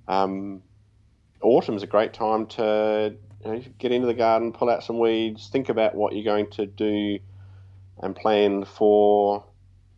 Um, 0.07 0.63
autumn's 1.41 1.83
a 1.83 1.87
great 1.87 2.13
time 2.13 2.47
to 2.47 3.13
you 3.45 3.51
know, 3.51 3.61
get 3.77 3.91
into 3.91 4.07
the 4.07 4.13
garden, 4.13 4.51
pull 4.51 4.69
out 4.69 4.83
some 4.83 4.99
weeds, 4.99 5.49
think 5.49 5.69
about 5.69 5.95
what 5.95 6.13
you're 6.13 6.23
going 6.23 6.49
to 6.51 6.65
do 6.65 7.19
and 8.01 8.15
plan 8.15 8.65
for 8.65 9.43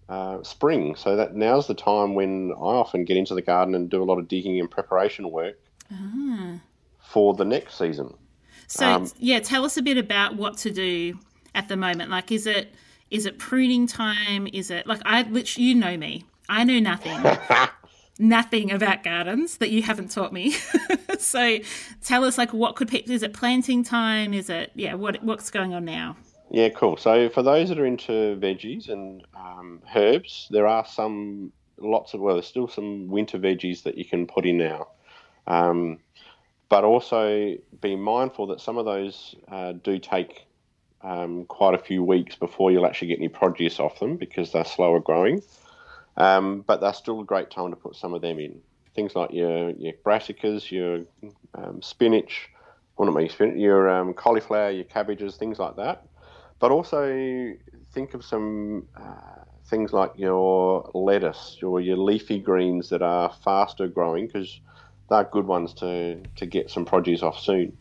uh, 0.10 0.42
spring. 0.44 0.96
So 0.96 1.16
that 1.16 1.36
now's 1.36 1.68
the 1.68 1.74
time 1.74 2.16
when 2.16 2.52
I 2.52 2.74
often 2.82 3.06
get 3.06 3.18
into 3.18 3.36
the 3.36 3.42
garden 3.42 3.76
and 3.76 3.90
do 3.90 4.02
a 4.02 4.06
lot 4.06 4.18
of 4.18 4.28
digging 4.28 4.60
and 4.60 4.70
preparation 4.70 5.30
work 5.32 5.60
for 7.10 7.34
the 7.34 7.46
next 7.46 7.78
season. 7.78 8.14
So 8.68 8.86
Um, 8.88 9.12
yeah, 9.18 9.40
tell 9.40 9.66
us 9.66 9.78
a 9.78 9.82
bit 9.82 9.98
about 9.98 10.36
what 10.36 10.58
to 10.58 10.72
do 10.72 11.18
at 11.56 11.68
the 11.68 11.76
moment. 11.76 12.12
Like, 12.12 12.32
is 12.32 12.46
it 12.46 12.74
is 13.10 13.26
it 13.26 13.40
pruning 13.40 13.88
time? 13.88 14.48
Is 14.54 14.70
it 14.70 14.86
like 14.86 15.02
I 15.06 15.24
which 15.24 15.58
you 15.58 15.74
know 15.74 15.98
me. 15.98 16.26
I 16.48 16.64
know 16.64 16.80
nothing. 16.80 17.20
nothing 18.20 18.72
about 18.72 19.04
gardens 19.04 19.58
that 19.58 19.72
you 19.72 19.82
haven't 19.82 20.12
taught 20.12 20.32
me. 20.32 20.56
so 21.20 21.58
tell 22.04 22.24
us 22.24 22.38
like 22.38 22.54
what 22.54 22.76
could 22.76 22.88
people 22.88 23.14
is 23.14 23.24
it 23.24 23.34
planting 23.34 23.84
time? 23.84 24.34
Is 24.34 24.50
it 24.50 24.72
yeah, 24.76 24.94
what 24.94 25.24
what's 25.24 25.50
going 25.50 25.74
on 25.74 25.86
now? 25.86 26.16
Yeah, 26.52 26.70
cool. 26.70 26.98
So 26.98 27.30
for 27.30 27.44
those 27.44 27.70
that 27.70 27.80
are 27.80 27.86
into 27.86 28.38
veggies 28.40 28.90
and 28.90 29.24
um, 29.36 29.82
herbs, 29.96 30.48
there 30.52 30.68
are 30.68 30.86
some 30.86 31.52
lots 31.80 32.14
of 32.14 32.22
well, 32.22 32.36
there's 32.36 32.48
still 32.48 32.68
some 32.68 33.08
winter 33.08 33.40
veggies 33.40 33.84
that 33.84 33.98
you 33.98 34.06
can 34.06 34.28
put 34.28 34.46
in 34.46 34.58
now. 34.58 34.90
Um, 35.48 36.00
but 36.70 36.84
also 36.84 37.56
be 37.82 37.96
mindful 37.96 38.48
that 38.48 38.62
some 38.62 38.78
of 38.78 38.86
those 38.86 39.36
uh, 39.52 39.74
do 39.84 39.98
take 40.00 40.46
um, 41.02 41.46
quite 41.46 41.74
a 41.74 41.80
few 41.80 42.04
weeks 42.04 42.36
before 42.36 42.72
you'll 42.72 42.86
actually 42.86 43.08
get 43.08 43.18
any 43.18 43.28
produce 43.28 43.80
off 43.80 44.00
them 44.00 44.18
because 44.18 44.52
they're 44.52 44.66
slower 44.66 45.00
growing. 45.00 45.42
Um, 46.18 46.62
but 46.62 46.82
they're 46.82 46.94
still 46.94 47.22
a 47.22 47.26
great 47.26 47.50
time 47.50 47.72
to 47.72 47.76
put 47.76 47.96
some 47.96 48.14
of 48.14 48.22
them 48.22 48.40
in. 48.40 48.62
Things 48.94 49.16
like 49.16 49.32
your 49.32 49.72
your 49.72 49.94
brassicas, 50.06 50.70
your 50.70 51.06
um, 51.56 51.82
spinach, 51.82 52.50
well 52.98 53.06
not 53.06 53.16
maybe 53.16 53.30
spinach, 53.30 53.58
your 53.58 53.90
um, 53.90 54.14
cauliflower, 54.14 54.72
your 54.72 54.84
cabbages, 54.84 55.38
things 55.38 55.58
like 55.58 55.78
that. 55.78 56.06
But 56.60 56.72
also 56.72 57.54
think 57.94 58.14
of 58.14 58.26
some 58.26 58.88
uh, 58.98 59.46
things 59.68 59.94
like 59.94 60.12
your 60.18 60.92
lettuce 60.94 61.58
or 61.64 61.80
your 61.80 61.98
leafy 61.98 62.40
greens 62.40 62.90
that 62.90 63.02
are 63.02 63.32
faster 63.44 63.88
growing 63.88 64.28
because 64.28 64.60
they're 65.10 65.24
good 65.26 65.46
ones 65.46 65.74
to, 65.76 66.22
to 66.38 66.46
get 66.46 66.70
some 66.70 66.86
produce 66.86 67.24
off 67.24 67.40
soon. 67.40 67.78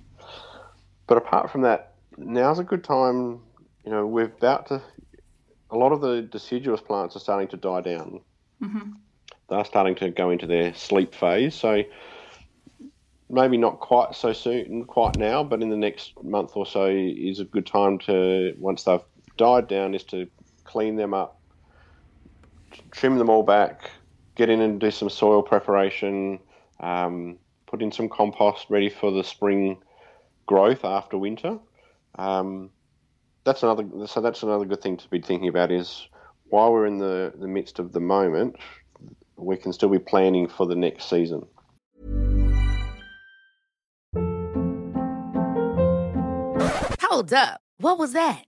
But 1.06 1.18
apart 1.18 1.50
from 1.50 1.62
that, 1.62 1.94
now's 2.16 2.58
a 2.58 2.64
good 2.64 2.85
time. 2.85 3.40
You 3.85 3.92
know, 3.92 4.06
we're 4.06 4.25
about 4.25 4.66
to. 4.68 4.82
A 5.70 5.76
lot 5.76 5.92
of 5.92 6.00
the 6.00 6.23
deciduous 6.23 6.80
plants 6.80 7.14
are 7.16 7.20
starting 7.20 7.49
to 7.49 7.56
die 7.56 7.82
down. 7.82 8.20
Mm-hmm. 8.62 8.92
They're 9.50 9.64
starting 9.64 9.94
to 9.97 10.11
go 10.11 10.30
into 10.30 10.47
their 10.47 10.75
sleep 10.75 11.14
phase. 11.14 11.54
So 11.54 11.85
maybe 13.30 13.56
not 13.56 13.80
quite 13.80 14.14
so 14.14 14.32
soon, 14.32 14.85
quite 14.85 15.16
now, 15.16 15.44
but 15.44 15.62
in 15.62 15.68
the 15.68 15.76
next 15.76 16.12
month 16.23 16.52
or 16.54 16.64
so 16.66 16.87
is 16.87 17.40
a 17.40 17.44
good 17.44 17.66
time 17.66 17.99
to 17.99 18.54
once 18.58 18.85
they've 18.85 19.00
died 19.37 19.68
down, 19.68 19.94
is 19.94 20.04
to 20.04 20.26
clean 20.64 20.97
them 20.97 21.14
up, 21.14 21.40
trim 22.90 23.18
them 23.18 23.28
all 23.28 23.42
back, 23.42 23.90
get 24.35 24.49
in 24.49 24.61
and 24.61 24.80
do 24.80 24.90
some 24.90 25.11
soil 25.11 25.42
preparation, 25.42 26.38
um, 26.80 27.38
put 27.66 27.82
in 27.82 27.92
some 27.92 28.08
compost 28.08 28.66
ready 28.68 28.88
for 28.88 29.11
the 29.11 29.25
spring 29.25 29.78
growth 30.47 30.85
after 30.85 31.18
winter. 31.18 31.58
Um, 32.16 32.70
that's 33.44 33.62
another. 33.62 33.85
So 34.06 34.20
that's 34.20 34.42
another 34.42 34.64
good 34.64 34.82
thing 34.82 34.97
to 34.97 35.08
be 35.08 35.20
thinking 35.20 35.49
about 35.49 35.70
is 35.70 36.08
while 36.49 36.73
we're 36.73 36.87
in 36.87 36.99
the, 36.99 37.32
the 37.38 37.49
midst 37.49 37.78
of 37.78 37.92
the 37.92 38.00
moment, 38.00 38.56
we 39.37 39.56
can 39.56 39.73
still 39.73 39.88
be 39.88 39.99
planning 39.99 40.49
for 40.49 40.66
the 40.66 40.75
next 40.75 41.08
season. 41.08 41.47
Hold 47.02 47.32
up. 47.32 47.61
What 47.78 47.99
was 47.99 48.12
that? 48.12 48.48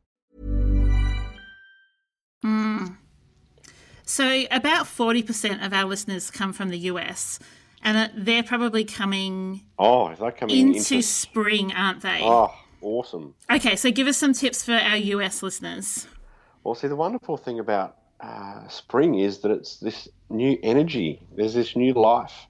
So 4.03 4.43
about 4.51 4.85
40% 4.87 5.65
of 5.65 5.73
our 5.73 5.85
listeners 5.85 6.29
come 6.31 6.53
from 6.53 6.69
the 6.69 6.77
US 6.79 7.39
and 7.83 8.11
they're 8.15 8.43
probably 8.43 8.83
coming 8.83 9.61
Oh, 9.79 10.13
that 10.13 10.37
coming 10.37 10.57
into 10.57 10.77
into? 10.95 11.01
spring, 11.01 11.71
aren't 11.73 12.01
they? 12.01 12.19
Oh, 12.21 12.53
awesome. 12.81 13.35
Okay, 13.49 13.75
so 13.75 13.89
give 13.91 14.07
us 14.07 14.17
some 14.17 14.33
tips 14.33 14.63
for 14.63 14.73
our 14.73 14.97
US 14.97 15.41
listeners. 15.41 16.07
Well, 16.63 16.75
see, 16.75 16.87
the 16.87 16.95
wonderful 16.95 17.37
thing 17.37 17.59
about 17.59 17.97
uh, 18.19 18.67
spring 18.67 19.15
is 19.17 19.39
that 19.39 19.51
it's 19.51 19.77
this 19.77 20.07
new 20.29 20.57
energy. 20.61 21.25
There's 21.35 21.53
this 21.53 21.75
new 21.75 21.93
life. 21.93 22.47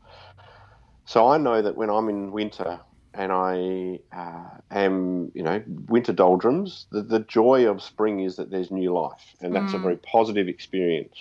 So 1.05 1.27
I 1.27 1.37
know 1.37 1.61
that 1.61 1.75
when 1.77 1.89
I'm 1.89 2.09
in 2.09 2.31
winter 2.31 2.79
and 3.13 3.31
I 3.31 3.99
uh, 4.15 4.49
am, 4.71 5.31
you 5.33 5.43
know, 5.43 5.61
winter 5.87 6.13
doldrums, 6.13 6.85
the, 6.91 7.01
the 7.01 7.19
joy 7.19 7.69
of 7.69 7.81
spring 7.81 8.21
is 8.21 8.37
that 8.37 8.49
there's 8.49 8.71
new 8.71 8.93
life, 8.93 9.35
and 9.41 9.53
that's 9.55 9.73
a 9.73 9.79
very 9.79 9.97
positive 9.97 10.47
experience. 10.47 11.17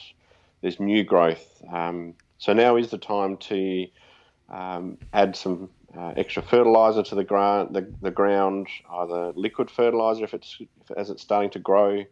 There's 0.60 0.78
new 0.78 1.02
growth. 1.02 1.62
Um, 1.72 2.14
so 2.38 2.52
now 2.52 2.76
is 2.76 2.90
the 2.90 2.98
time 2.98 3.36
to 3.38 3.86
um, 4.48 4.98
add 5.12 5.34
some 5.34 5.70
uh, 5.96 6.12
extra 6.16 6.42
fertilizer 6.42 7.02
to 7.02 7.14
the 7.14 7.24
ground, 7.24 7.74
the, 7.74 7.92
the 8.00 8.10
ground, 8.10 8.68
either 8.90 9.32
liquid 9.34 9.70
fertilizer 9.70 10.24
if 10.24 10.34
it's 10.34 10.58
if, 10.60 10.90
as 10.96 11.10
it's 11.10 11.22
starting 11.22 11.50
to 11.50 11.58
grow, 11.58 12.04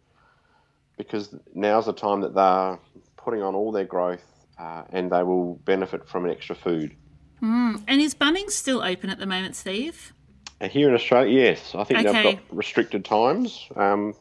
because 0.96 1.34
now's 1.54 1.86
the 1.86 1.92
time 1.92 2.20
that 2.22 2.34
they're 2.34 2.78
putting 3.16 3.42
on 3.42 3.54
all 3.54 3.70
their 3.70 3.84
growth 3.84 4.24
uh, 4.58 4.82
and 4.90 5.12
they 5.12 5.22
will 5.22 5.54
benefit 5.64 6.08
from 6.08 6.24
an 6.24 6.30
extra 6.30 6.56
food. 6.56 6.96
Mm. 7.42 7.82
And 7.86 8.00
is 8.00 8.14
Bunnings 8.14 8.50
still 8.52 8.82
open 8.82 9.10
at 9.10 9.18
the 9.18 9.26
moment, 9.26 9.56
Steve? 9.56 10.12
Here 10.60 10.88
in 10.88 10.94
Australia, 10.94 11.40
yes, 11.50 11.74
I 11.74 11.84
think 11.84 12.00
Okay. 12.00 12.12
they've 12.12 12.34
got 12.34 12.42
restricted 12.50 13.04
times, 13.04 13.68
um, 13.76 14.14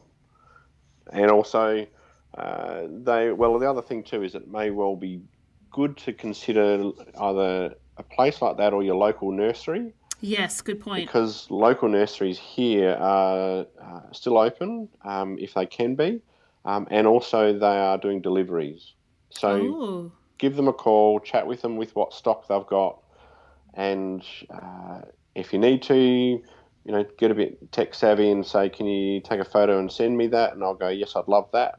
and 1.12 1.30
also 1.30 1.84
uh, 2.36 2.82
they. 2.88 3.32
Well, 3.32 3.58
the 3.58 3.68
other 3.68 3.82
thing 3.82 4.04
too 4.04 4.22
is 4.22 4.36
it 4.36 4.46
may 4.46 4.70
well 4.70 4.94
be 4.94 5.20
good 5.72 5.96
to 5.98 6.12
consider 6.12 6.92
either 7.20 7.74
a 7.96 8.02
place 8.04 8.40
like 8.40 8.56
that 8.58 8.72
or 8.72 8.82
your 8.84 8.94
local 8.94 9.32
nursery 9.32 9.92
Yes, 10.20 10.60
good 10.60 10.80
point. 10.80 11.06
because 11.06 11.50
local 11.50 11.88
nurseries 11.88 12.38
here 12.38 12.96
are 12.98 13.66
uh, 13.82 14.00
still 14.12 14.38
open 14.38 14.88
um, 15.04 15.36
if 15.40 15.54
they 15.54 15.66
can 15.66 15.94
be, 15.94 16.20
um, 16.64 16.86
and 16.90 17.06
also 17.06 17.52
they 17.58 17.66
are 17.66 17.98
doing 17.98 18.20
deliveries. 18.20 18.94
So 19.30 19.50
Oh, 19.50 20.12
give 20.38 20.56
them 20.56 20.68
a 20.68 20.72
call, 20.72 21.20
chat 21.20 21.46
with 21.46 21.62
them 21.62 21.76
with 21.76 21.94
what 21.96 22.12
stock 22.12 22.46
they've 22.48 22.66
got, 22.66 23.00
and 23.78 24.24
uh, 24.50 25.00
if 25.36 25.52
you 25.52 25.58
need 25.60 25.82
to, 25.84 25.94
you 25.94 26.42
know, 26.92 27.04
get 27.16 27.30
a 27.30 27.34
bit 27.34 27.70
tech 27.70 27.94
savvy 27.94 28.30
and 28.30 28.44
say, 28.44 28.68
"Can 28.68 28.86
you 28.86 29.20
take 29.20 29.40
a 29.40 29.44
photo 29.44 29.78
and 29.78 29.90
send 29.90 30.18
me 30.18 30.26
that?" 30.28 30.52
And 30.52 30.64
I'll 30.64 30.74
go, 30.74 30.88
"Yes, 30.88 31.14
I'd 31.16 31.28
love 31.28 31.48
that." 31.52 31.76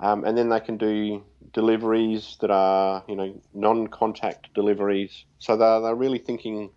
Um, 0.00 0.24
and 0.24 0.36
then 0.36 0.50
they 0.50 0.60
can 0.60 0.76
do 0.76 1.24
deliveries 1.52 2.36
that 2.40 2.50
are, 2.52 3.02
you 3.08 3.16
know, 3.16 3.40
non-contact 3.52 4.48
deliveries. 4.54 5.24
So 5.40 5.56
they're, 5.56 5.80
they're 5.80 5.94
really 5.96 6.18
thinking 6.18 6.70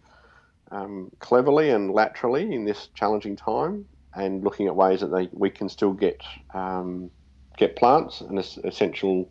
um, 0.71 1.11
cleverly 1.19 1.69
and 1.69 1.91
laterally 1.91 2.51
in 2.53 2.65
this 2.65 2.87
challenging 2.95 3.35
time, 3.35 3.85
and 4.15 4.43
looking 4.43 4.67
at 4.67 4.75
ways 4.75 5.01
that 5.01 5.11
they 5.11 5.29
we 5.33 5.49
can 5.49 5.67
still 5.67 5.93
get 5.93 6.21
um, 6.53 7.11
get 7.57 7.75
plants 7.75 8.21
and 8.21 8.39
es- 8.39 8.57
essential 8.63 9.29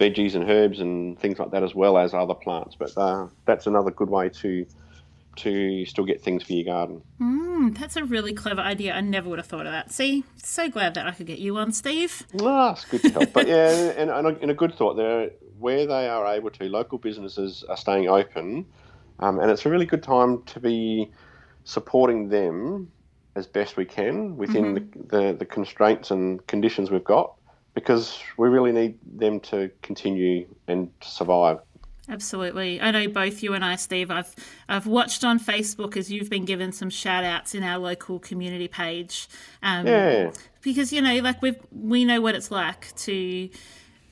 veggies 0.00 0.34
and 0.34 0.50
herbs 0.50 0.80
and 0.80 1.18
things 1.20 1.38
like 1.38 1.50
that 1.50 1.62
as 1.62 1.74
well 1.74 1.98
as 1.98 2.14
other 2.14 2.34
plants. 2.34 2.74
But 2.76 2.96
uh, 2.96 3.28
that's 3.44 3.66
another 3.66 3.90
good 3.90 4.10
way 4.10 4.30
to 4.30 4.66
to 5.36 5.86
still 5.86 6.04
get 6.04 6.20
things 6.20 6.42
for 6.42 6.52
your 6.52 6.64
garden. 6.64 7.02
mm, 7.20 7.78
that's 7.78 7.96
a 7.96 8.04
really 8.04 8.34
clever 8.34 8.60
idea. 8.60 8.92
I 8.92 9.00
never 9.00 9.28
would 9.30 9.38
have 9.38 9.46
thought 9.46 9.64
of 9.64 9.72
that. 9.72 9.92
See, 9.92 10.24
so 10.36 10.68
glad 10.68 10.94
that 10.94 11.06
I 11.06 11.12
could 11.12 11.26
get 11.26 11.38
you 11.38 11.56
on, 11.56 11.72
Steve. 11.72 12.26
No, 12.34 12.70
it's 12.70 12.84
good 12.84 13.02
to 13.02 13.10
help. 13.10 13.32
but 13.32 13.46
yeah, 13.46 13.70
and, 13.96 14.10
and, 14.10 14.26
a, 14.26 14.30
and 14.42 14.50
a 14.50 14.54
good 14.54 14.74
thought 14.74 14.94
there, 14.94 15.30
where 15.58 15.86
they 15.86 16.08
are 16.08 16.26
able 16.26 16.50
to, 16.50 16.64
local 16.64 16.98
businesses 16.98 17.64
are 17.68 17.76
staying 17.76 18.08
open, 18.08 18.66
um, 19.20 19.38
and 19.38 19.50
it's 19.50 19.64
a 19.64 19.70
really 19.70 19.86
good 19.86 20.02
time 20.02 20.42
to 20.42 20.58
be 20.58 21.10
supporting 21.64 22.28
them 22.28 22.90
as 23.36 23.46
best 23.46 23.76
we 23.76 23.84
can 23.84 24.36
within 24.36 24.74
the, 24.74 25.16
the, 25.16 25.32
the 25.38 25.46
constraints 25.46 26.10
and 26.10 26.44
conditions 26.48 26.90
we've 26.90 27.04
got, 27.04 27.34
because 27.74 28.18
we 28.36 28.48
really 28.48 28.72
need 28.72 28.98
them 29.04 29.40
to 29.40 29.70
continue 29.82 30.46
and 30.68 30.90
survive. 31.00 31.58
Absolutely. 32.08 32.80
I 32.80 32.90
know 32.90 33.08
both 33.08 33.42
you 33.42 33.54
and 33.54 33.64
I, 33.64 33.76
Steve. 33.76 34.10
I've 34.10 34.34
I've 34.68 34.86
watched 34.86 35.22
on 35.22 35.38
Facebook 35.38 35.96
as 35.96 36.10
you've 36.10 36.28
been 36.28 36.44
given 36.44 36.72
some 36.72 36.90
shout 36.90 37.22
outs 37.22 37.54
in 37.54 37.62
our 37.62 37.78
local 37.78 38.18
community 38.18 38.66
page. 38.68 39.28
Um, 39.62 39.86
Yeah. 39.86 40.32
Because, 40.62 40.92
you 40.92 41.00
know, 41.02 41.14
like 41.18 41.40
we 41.40 41.56
we 41.70 42.04
know 42.04 42.20
what 42.20 42.34
it's 42.34 42.50
like 42.50 42.94
to 42.96 43.48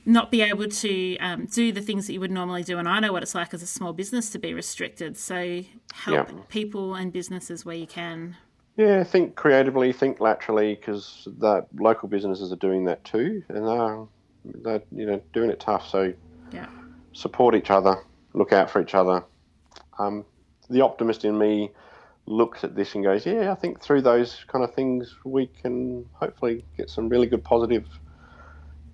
not 0.05 0.31
be 0.31 0.41
able 0.41 0.67
to 0.67 1.17
um, 1.17 1.45
do 1.45 1.71
the 1.73 1.81
things 1.81 2.07
that 2.07 2.13
you 2.13 2.19
would 2.21 2.31
normally 2.31 2.63
do. 2.63 2.77
And 2.79 2.87
I 2.87 2.99
know 2.99 3.11
what 3.11 3.21
it's 3.21 3.35
like 3.35 3.53
as 3.53 3.61
a 3.61 3.67
small 3.67 3.91
business 3.91 4.29
to 4.31 4.39
be 4.39 4.53
restricted. 4.53 5.17
So 5.17 5.63
help 5.93 6.29
Yeah. 6.31 6.37
people 6.47 6.95
and 6.95 7.11
businesses 7.11 7.65
where 7.65 7.75
you 7.75 7.85
can. 7.85 8.37
Yeah, 8.79 9.03
think 9.03 9.35
creatively, 9.35 9.91
think 9.91 10.21
laterally, 10.21 10.73
because 10.73 11.27
the 11.37 11.65
local 11.77 12.07
businesses 12.07 12.53
are 12.53 12.55
doing 12.55 12.85
that 12.85 13.03
too, 13.03 13.43
and 13.49 13.67
they're, 13.67 14.05
they're 14.45 14.83
you 14.95 15.05
know 15.05 15.21
doing 15.33 15.49
it 15.49 15.59
tough. 15.59 15.89
So 15.89 16.13
Yeah. 16.53 16.67
support 17.11 17.55
each 17.55 17.71
other, 17.71 17.97
look 18.33 18.53
out 18.53 18.69
for 18.69 18.81
each 18.81 18.95
other. 18.95 19.25
Um, 19.97 20.23
the 20.69 20.79
optimist 20.79 21.25
in 21.25 21.37
me 21.37 21.71
looks 22.25 22.63
at 22.63 22.73
this 22.73 22.95
and 22.95 23.03
goes, 23.03 23.25
"Yeah, 23.25 23.51
I 23.51 23.55
think 23.55 23.81
through 23.81 24.03
those 24.03 24.45
kind 24.47 24.63
of 24.63 24.73
things 24.73 25.13
we 25.25 25.47
can 25.47 26.05
hopefully 26.13 26.63
get 26.77 26.89
some 26.89 27.09
really 27.09 27.27
good 27.27 27.43
positive 27.43 27.85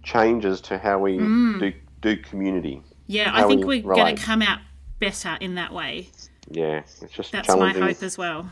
changes 0.01 0.62
to 0.62 0.79
how 0.79 0.97
we 0.97 1.19
do 1.19 1.71
do 2.01 2.17
community." 2.17 2.81
Yeah, 3.05 3.29
I 3.31 3.47
think 3.47 3.67
we 3.67 3.81
we're 3.81 3.93
going 3.93 4.15
to 4.15 4.23
come 4.23 4.41
out 4.41 4.62
better 4.99 5.38
in 5.39 5.53
that 5.55 5.71
way. 5.71 6.10
Yeah, 6.49 6.81
it's 7.03 7.13
just 7.13 7.31
That's 7.31 7.55
my 7.55 7.71
hope 7.71 8.01
as 8.01 8.17
well. 8.17 8.49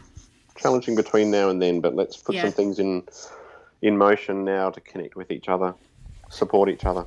Challenging 0.55 0.95
between 0.95 1.31
now 1.31 1.49
and 1.49 1.61
then, 1.61 1.79
but 1.81 1.95
let's 1.95 2.17
put 2.17 2.35
Yeah. 2.35 2.43
some 2.43 2.51
things 2.51 2.79
in 2.79 3.03
in 3.81 3.97
motion 3.97 4.45
now 4.45 4.69
to 4.69 4.79
connect 4.79 5.15
with 5.17 5.29
each 5.29 5.49
other, 5.49 5.75
support 6.29 6.69
each 6.69 6.85
other. 6.85 7.05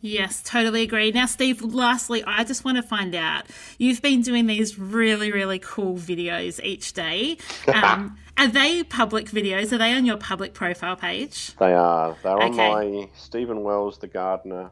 Yes, 0.00 0.42
totally 0.42 0.82
agree. 0.82 1.10
Now, 1.10 1.26
Steve, 1.26 1.60
lastly, 1.62 2.22
I 2.26 2.44
just 2.44 2.64
want 2.64 2.76
to 2.76 2.82
find 2.82 3.14
out 3.14 3.44
you've 3.76 4.00
been 4.00 4.22
doing 4.22 4.46
these 4.46 4.78
really, 4.78 5.32
really 5.32 5.58
cool 5.58 5.96
videos 5.96 6.62
each 6.62 6.92
day. 6.92 7.36
Um, 7.74 8.16
are 8.38 8.48
they 8.48 8.82
public 8.84 9.26
videos? 9.30 9.72
Are 9.72 9.78
they 9.78 9.92
on 9.94 10.04
your 10.06 10.16
public 10.18 10.54
profile 10.54 10.94
page? 10.96 11.54
They 11.56 11.72
are. 11.74 12.16
They're 12.22 12.38
on 12.38 12.54
my 12.56 13.08
Steven 13.16 13.62
Wells 13.62 13.98
the 13.98 14.06
Gardener 14.06 14.70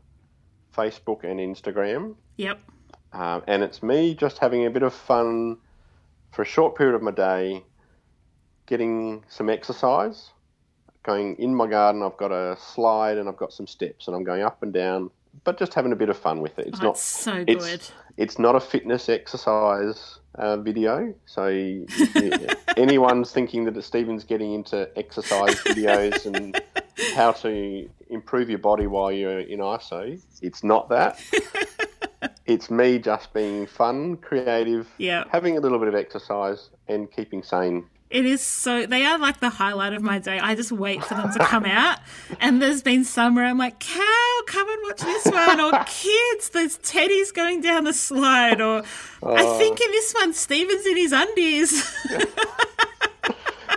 Facebook 0.77 1.25
and 1.25 1.41
Instagram. 1.41 2.15
Yep. 2.37 2.61
Um, 3.13 3.43
and 3.47 3.63
it's 3.63 3.83
me 3.83 4.15
just 4.15 4.39
having 4.39 4.67
a 4.67 4.71
bit 4.71 4.83
of 4.83 4.93
fun 4.93 5.57
for 6.33 6.43
a 6.43 6.45
short 6.45 6.77
period 6.77 6.95
of 6.95 7.03
my 7.03 7.11
day, 7.13 7.65
getting 8.67 9.25
some 9.29 9.49
exercise, 9.51 10.31
going 11.03 11.37
in 11.37 11.55
my 11.55 11.67
garden. 11.67 12.03
I've 12.03 12.17
got 12.17 12.33
a 12.33 12.57
slide 12.59 13.19
and 13.19 13.29
I've 13.29 13.37
got 13.37 13.53
some 13.53 13.67
steps, 13.67 14.07
and 14.09 14.17
I'm 14.17 14.25
going 14.25 14.43
up 14.43 14.63
and 14.63 14.73
down, 14.73 15.11
but 15.45 15.59
just 15.59 15.75
having 15.75 15.93
a 15.93 15.97
bit 15.97 16.09
of 16.09 16.17
fun 16.19 16.41
with 16.41 16.59
it. 16.59 16.69
It's 16.69 16.81
Oh, 16.81 16.85
not 16.85 16.91
it's 16.95 17.03
so 17.03 17.45
good. 17.45 17.81
It's 18.17 18.39
not 18.39 18.55
a 18.55 18.61
fitness 18.61 19.09
exercise 19.09 20.19
uh, 20.37 20.57
video, 20.59 21.13
so 21.27 21.47
anyone's 22.77 23.33
thinking 23.33 23.65
that 23.65 23.83
Steven's 23.83 24.25
getting 24.25 24.53
into 24.55 24.89
exercise 24.97 25.57
videos 25.65 26.25
and 26.27 26.61
how 27.15 27.33
to 27.33 27.89
improve 28.11 28.49
your 28.49 28.59
body 28.61 28.87
while 28.87 29.11
you're 29.11 29.41
in 29.41 29.59
ISO, 29.59 30.21
it's 30.43 30.63
not 30.63 30.89
that. 30.91 31.21
it's 32.47 32.71
me 32.71 32.99
just 32.99 33.33
being 33.35 33.67
fun, 33.67 34.17
creative, 34.17 34.89
Yeah. 34.99 35.25
having 35.31 35.57
a 35.57 35.61
little 35.61 35.79
bit 35.81 35.89
of 35.89 35.95
exercise, 35.97 36.71
and 36.89 37.11
keeping 37.11 37.43
sane. 37.43 37.87
It 38.15 38.25
is 38.27 38.41
so, 38.41 38.87
they 38.87 39.05
are 39.05 39.19
like 39.19 39.41
the 39.41 39.51
highlight 39.51 39.93
of 39.93 40.01
my 40.03 40.21
day. 40.21 40.39
I 40.39 40.55
just 40.55 40.71
wait 40.71 41.03
for 41.05 41.15
them 41.15 41.33
to 41.33 41.39
come 41.41 41.65
out. 41.65 41.99
And 42.41 42.63
there's 42.63 42.81
been 42.81 43.05
some 43.05 43.35
where 43.35 43.45
I'm 43.45 43.59
like, 43.59 43.81
Cow, 43.81 44.41
come 44.47 44.69
and 44.71 44.79
watch 44.85 45.01
this 45.01 45.25
one. 45.27 45.61
Or 45.61 45.73
kids, 45.87 46.51
there's 46.51 46.79
teddies 46.79 47.35
going 47.35 47.61
down 47.61 47.83
the 47.85 47.93
slide. 47.93 48.61
Or 48.61 48.85
I 49.25 49.59
think 49.59 49.81
in 49.81 49.91
this 49.91 50.13
one, 50.13 50.33
Steven's 50.33 50.87
in 50.87 50.97
his 50.97 51.13
undies. 51.13 51.93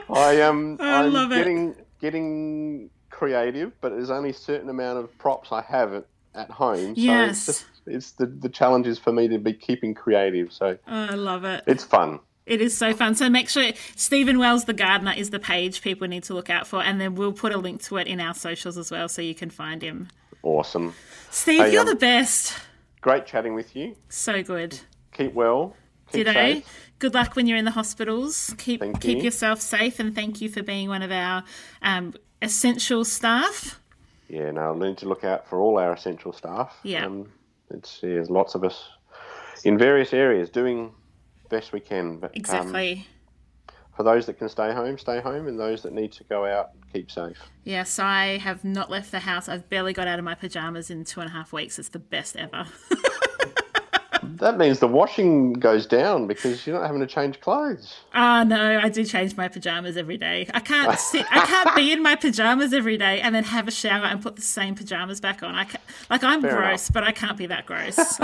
I 0.09 0.41
um, 0.41 0.77
I 0.81 1.03
I'm 1.03 1.11
love 1.13 1.31
it. 1.31 1.35
getting 1.37 1.75
getting 1.99 2.89
creative, 3.09 3.71
but 3.81 3.89
there's 3.89 4.09
only 4.11 4.29
a 4.29 4.33
certain 4.33 4.69
amount 4.69 4.99
of 4.99 5.17
props 5.17 5.51
I 5.51 5.63
have 5.63 5.93
at, 5.93 6.05
at 6.35 6.51
home. 6.51 6.95
So 6.95 7.01
Yes. 7.01 7.31
it's 7.37 7.45
just 7.45 7.65
it's 7.87 8.11
the 8.11 8.25
the 8.27 8.49
challenge 8.49 8.87
is 8.87 8.99
for 8.99 9.11
me 9.11 9.27
to 9.29 9.39
be 9.39 9.53
keeping 9.53 9.93
creative. 9.93 10.53
So 10.53 10.77
Oh, 10.87 10.93
I 11.05 11.15
love 11.15 11.43
it. 11.43 11.63
it's 11.67 11.83
fun. 11.83 12.19
It 12.47 12.61
is 12.61 12.75
so 12.75 12.93
fun. 12.93 13.13
So 13.13 13.29
make 13.29 13.49
sure 13.49 13.71
Steven 13.95 14.39
Wells 14.39 14.65
the 14.65 14.73
Gardener 14.73 15.13
is 15.15 15.29
the 15.31 15.39
page 15.39 15.81
people 15.81 16.07
need 16.07 16.23
to 16.23 16.33
look 16.33 16.49
out 16.49 16.65
for, 16.65 16.81
and 16.81 16.99
then 16.99 17.13
we'll 17.15 17.33
put 17.33 17.53
a 17.53 17.57
link 17.57 17.83
to 17.83 17.97
it 17.97 18.07
in 18.07 18.21
our 18.21 18.33
socials 18.33 18.77
as 18.77 18.89
well, 18.89 19.09
so 19.09 19.21
you 19.21 19.35
can 19.35 19.49
find 19.49 19.81
him. 19.81 20.07
Awesome. 20.43 20.95
Steve, 21.29 21.61
Hey, 21.61 21.73
you're 21.73 21.81
um, 21.81 21.87
the 21.87 21.95
best. 21.95 22.57
Great 23.01 23.25
chatting 23.25 23.53
with 23.53 23.75
you. 23.75 23.95
So 24.07 24.41
good. 24.41 24.79
Keep 25.11 25.33
well. 25.33 25.75
Keep. 26.13 26.65
Good 26.99 27.13
luck 27.13 27.35
when 27.35 27.47
you're 27.47 27.57
in 27.57 27.65
the 27.65 27.71
hospitals. 27.71 28.55
Keep 28.57 28.79
Thank 28.79 29.01
keep 29.01 29.17
you. 29.17 29.25
yourself 29.25 29.59
safe, 29.59 29.99
and 29.99 30.15
thank 30.15 30.39
you 30.41 30.47
for 30.49 30.63
being 30.63 30.87
one 30.87 31.01
of 31.01 31.11
our 31.11 31.43
um, 31.81 32.13
essential 32.41 33.03
staff. 33.03 33.79
Yeah, 34.29 34.51
no, 34.51 34.73
need 34.73 34.97
to 34.99 35.07
look 35.07 35.23
out 35.23 35.47
for 35.47 35.59
all 35.59 35.77
our 35.77 35.93
essential 35.93 36.31
staff. 36.31 36.77
Yeah. 36.83 37.05
Um, 37.05 37.29
it's 37.71 37.99
yeah, 38.01 38.13
there's 38.13 38.29
lots 38.29 38.55
of 38.55 38.63
us 38.63 38.89
in 39.63 39.77
various 39.77 40.13
areas 40.13 40.49
doing 40.49 40.93
best 41.49 41.73
we 41.73 41.79
can. 41.79 42.17
But 42.17 42.31
um, 42.31 42.35
Exactly. 42.35 43.07
for 43.95 44.03
those 44.03 44.25
that 44.27 44.37
can 44.37 44.49
stay 44.49 44.71
home, 44.73 44.97
stay 44.97 45.19
home, 45.21 45.47
and 45.47 45.59
those 45.59 45.83
that 45.83 45.93
need 45.93 46.11
to 46.13 46.23
go 46.25 46.45
out, 46.45 46.71
keep 46.93 47.09
safe. 47.11 47.37
yes, 47.63 47.99
I 47.99 48.37
have 48.37 48.63
not 48.63 48.89
left 48.91 49.11
the 49.11 49.19
house. 49.19 49.49
I've 49.49 49.67
barely 49.69 49.93
got 49.93 50.07
out 50.07 50.19
of 50.19 50.25
my 50.25 50.35
pajamas 50.35 50.89
in 50.89 51.03
two 51.03 51.19
and 51.21 51.29
a 51.29 51.33
half 51.33 51.51
weeks. 51.53 51.79
It's 51.79 51.89
the 51.89 51.99
best 51.99 52.35
ever. 52.35 52.65
That 54.39 54.57
means 54.57 54.79
the 54.79 54.87
washing 54.87 55.53
goes 55.53 55.87
down 55.87 56.27
because 56.27 56.67
you're 56.67 56.77
not 56.77 56.85
having 56.85 56.99
to 57.01 57.07
change 57.07 57.39
clothes. 57.39 57.95
Oh 58.13 58.43
no, 58.43 58.79
I 58.79 58.89
do 58.89 59.03
change 59.03 59.35
my 59.35 59.47
pajamas 59.47 59.97
every 59.97 60.17
day. 60.17 60.47
I 60.53 60.59
can't 60.59 60.99
sit. 60.99 61.25
I 61.31 61.43
can't 61.45 61.75
be 61.75 61.91
in 61.91 62.03
my 62.03 62.15
pajamas 62.15 62.71
every 62.71 62.97
day 62.97 63.19
and 63.21 63.33
then 63.33 63.43
have 63.45 63.67
a 63.67 63.71
shower 63.71 64.05
and 64.05 64.21
put 64.21 64.35
the 64.35 64.43
same 64.43 64.75
pajamas 64.75 65.19
back 65.21 65.41
on. 65.41 65.55
I 65.55 65.63
ca 65.63 65.79
like 66.11 66.23
I'm 66.23 66.41
Fair 66.41 66.55
gross, 66.55 66.89
but 66.91 67.03
I 67.03 67.13
can't 67.13 67.37
be 67.37 67.47
that 67.47 67.65
gross. 67.65 67.97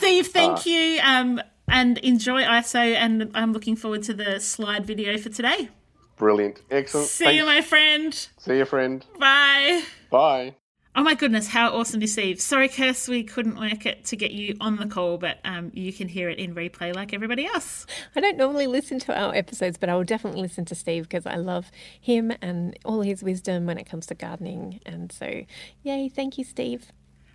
well, 0.00 0.10
Steve, 0.10 0.26
thank 0.28 0.66
you. 0.66 1.00
Um, 1.02 1.40
and 1.68 1.98
enjoy 1.98 2.42
ISO. 2.42 2.94
And 2.94 3.30
I'm 3.34 3.52
looking 3.52 3.76
forward 3.76 4.02
to 4.04 4.14
the 4.14 4.40
slide 4.40 4.84
video 4.84 5.16
for 5.18 5.28
today. 5.30 5.68
Brilliant. 6.16 6.60
Excellent. 6.70 7.08
See 7.08 7.24
Thanks. 7.24 7.38
you, 7.38 7.46
my 7.46 7.62
friend. 7.62 8.28
See 8.38 8.58
you, 8.58 8.64
friend. 8.64 9.04
Bye. 9.18 9.82
Bye. 10.10 10.56
Oh 10.96 11.04
my 11.04 11.14
goodness, 11.14 11.46
how 11.46 11.70
awesome 11.72 12.02
is 12.02 12.12
Steve? 12.12 12.40
Sorry, 12.40 12.68
Kirst, 12.68 13.08
we 13.08 13.22
couldn't 13.22 13.56
work 13.56 13.86
it 13.86 14.04
to 14.06 14.16
get 14.16 14.32
you 14.32 14.56
on 14.60 14.74
the 14.74 14.86
call, 14.86 15.18
but 15.18 15.38
um, 15.44 15.70
you 15.72 15.92
can 15.92 16.08
hear 16.08 16.28
it 16.28 16.40
in 16.40 16.52
replay 16.52 16.92
like 16.92 17.14
everybody 17.14 17.46
else. 17.46 17.86
I 18.16 18.20
don't 18.20 18.36
normally 18.36 18.66
listen 18.66 18.98
to 19.00 19.16
our 19.16 19.32
episodes, 19.32 19.78
but 19.78 19.88
I 19.88 19.94
will 19.94 20.02
definitely 20.02 20.42
listen 20.42 20.64
to 20.64 20.74
Steve 20.74 21.04
because 21.04 21.26
I 21.26 21.36
love 21.36 21.70
him 22.00 22.32
and 22.42 22.76
all 22.84 23.02
his 23.02 23.22
wisdom 23.22 23.66
when 23.66 23.78
it 23.78 23.88
comes 23.88 24.04
to 24.06 24.16
gardening. 24.16 24.80
And 24.84 25.12
so, 25.12 25.44
yay, 25.84 26.08
thank 26.08 26.38
you, 26.38 26.44
Steve. 26.44 26.90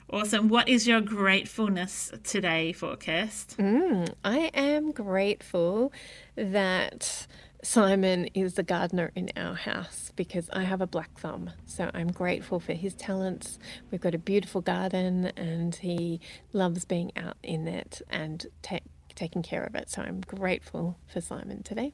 Awesome. 0.09 0.49
What 0.49 0.69
is 0.69 0.87
your 0.87 1.01
gratefulness 1.01 2.11
today 2.23 2.71
forecast? 2.73 3.57
Kirst? 3.57 3.57
Mm, 3.57 4.13
I 4.23 4.51
am 4.53 4.91
grateful 4.91 5.91
that 6.35 7.25
Simon 7.63 8.25
is 8.35 8.53
the 8.53 8.61
gardener 8.63 9.11
in 9.15 9.31
our 9.35 9.55
house 9.55 10.11
because 10.15 10.47
I 10.51 10.61
have 10.63 10.79
a 10.79 10.85
black 10.87 11.17
thumb. 11.17 11.49
So 11.65 11.89
I'm 11.93 12.11
grateful 12.11 12.59
for 12.59 12.73
his 12.73 12.93
talents. 12.93 13.57
We've 13.89 13.99
got 13.99 14.13
a 14.13 14.19
beautiful 14.19 14.61
garden 14.61 15.31
and 15.35 15.73
he 15.75 16.21
loves 16.53 16.85
being 16.85 17.11
out 17.17 17.37
in 17.41 17.67
it 17.67 18.03
and 18.09 18.45
ta- 18.61 18.79
taking 19.15 19.41
care 19.41 19.63
of 19.63 19.73
it. 19.73 19.89
So 19.89 20.03
I'm 20.03 20.21
grateful 20.21 20.99
for 21.07 21.19
Simon 21.19 21.63
today. 21.63 21.93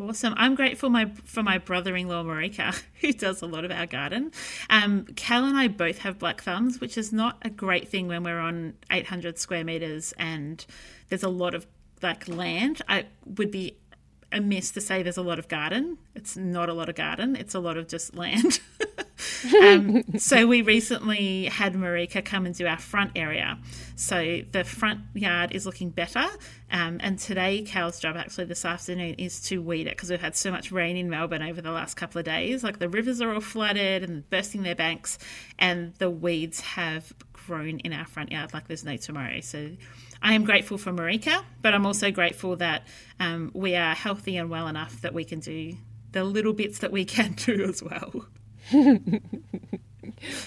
Awesome. 0.00 0.32
I'm 0.38 0.54
grateful 0.54 0.88
my 0.88 1.10
for 1.24 1.42
my 1.42 1.58
brother-in-law 1.58 2.24
Marika, 2.24 2.82
who 3.00 3.12
does 3.12 3.42
a 3.42 3.46
lot 3.46 3.66
of 3.66 3.70
our 3.70 3.84
garden. 3.84 4.32
Um, 4.70 5.04
Cal 5.14 5.44
and 5.44 5.58
I 5.58 5.68
both 5.68 5.98
have 5.98 6.18
black 6.18 6.40
thumbs, 6.42 6.80
which 6.80 6.96
is 6.96 7.12
not 7.12 7.36
a 7.42 7.50
great 7.50 7.88
thing 7.88 8.08
when 8.08 8.22
we're 8.22 8.38
on 8.38 8.74
800 8.90 9.38
square 9.38 9.62
meters 9.62 10.14
and 10.18 10.64
there's 11.10 11.22
a 11.22 11.28
lot 11.28 11.54
of 11.54 11.66
like 12.02 12.26
land. 12.28 12.80
I 12.88 13.06
would 13.26 13.50
be 13.50 13.76
amiss 14.32 14.70
to 14.70 14.80
say 14.80 15.02
there's 15.02 15.18
a 15.18 15.22
lot 15.22 15.38
of 15.38 15.48
garden. 15.48 15.98
It's 16.14 16.34
not 16.34 16.70
a 16.70 16.72
lot 16.72 16.88
of 16.88 16.94
garden. 16.94 17.36
It's 17.36 17.54
a 17.54 17.60
lot 17.60 17.76
of 17.76 17.86
just 17.86 18.14
land. 18.14 18.60
um, 19.62 20.18
so 20.18 20.46
we 20.46 20.62
recently 20.62 21.46
had 21.46 21.74
Marika 21.74 22.24
come 22.24 22.46
and 22.46 22.54
do 22.54 22.66
our 22.66 22.78
front 22.78 23.12
area. 23.16 23.58
So 23.96 24.42
the 24.52 24.64
front 24.64 25.00
yard 25.14 25.52
is 25.52 25.66
looking 25.66 25.90
better. 25.90 26.24
Um, 26.72 26.98
and 27.00 27.18
today, 27.18 27.62
Cal's 27.62 27.98
job 27.98 28.16
actually 28.16 28.44
this 28.44 28.64
afternoon 28.64 29.14
is 29.14 29.40
to 29.48 29.60
weed 29.60 29.86
it 29.86 29.96
because 29.96 30.10
we've 30.10 30.20
had 30.20 30.36
so 30.36 30.50
much 30.50 30.72
rain 30.72 30.96
in 30.96 31.10
Melbourne 31.10 31.42
over 31.42 31.60
the 31.60 31.72
last 31.72 31.94
couple 31.94 32.18
of 32.18 32.24
days. 32.24 32.62
Like 32.64 32.78
the 32.78 32.88
rivers 32.88 33.20
are 33.20 33.32
all 33.32 33.40
flooded 33.40 34.02
and 34.02 34.28
bursting 34.30 34.62
their 34.62 34.74
banks, 34.74 35.18
and 35.58 35.94
the 35.96 36.10
weeds 36.10 36.60
have 36.60 37.12
grown 37.32 37.78
in 37.80 37.92
our 37.92 38.06
front 38.06 38.30
yard 38.30 38.52
like 38.54 38.68
there's 38.68 38.84
no 38.84 38.96
tomorrow. 38.96 39.40
So 39.40 39.70
I 40.22 40.34
am 40.34 40.44
grateful 40.44 40.78
for 40.78 40.92
Marika, 40.92 41.42
but 41.62 41.74
I'm 41.74 41.86
also 41.86 42.10
grateful 42.10 42.56
that 42.56 42.86
um, 43.18 43.50
we 43.54 43.74
are 43.74 43.94
healthy 43.94 44.36
and 44.36 44.50
well 44.50 44.68
enough 44.68 45.00
that 45.00 45.14
we 45.14 45.24
can 45.24 45.40
do 45.40 45.76
the 46.12 46.24
little 46.24 46.52
bits 46.52 46.78
that 46.80 46.92
we 46.92 47.04
can 47.04 47.32
do 47.36 47.64
as 47.64 47.82
well. 47.82 48.26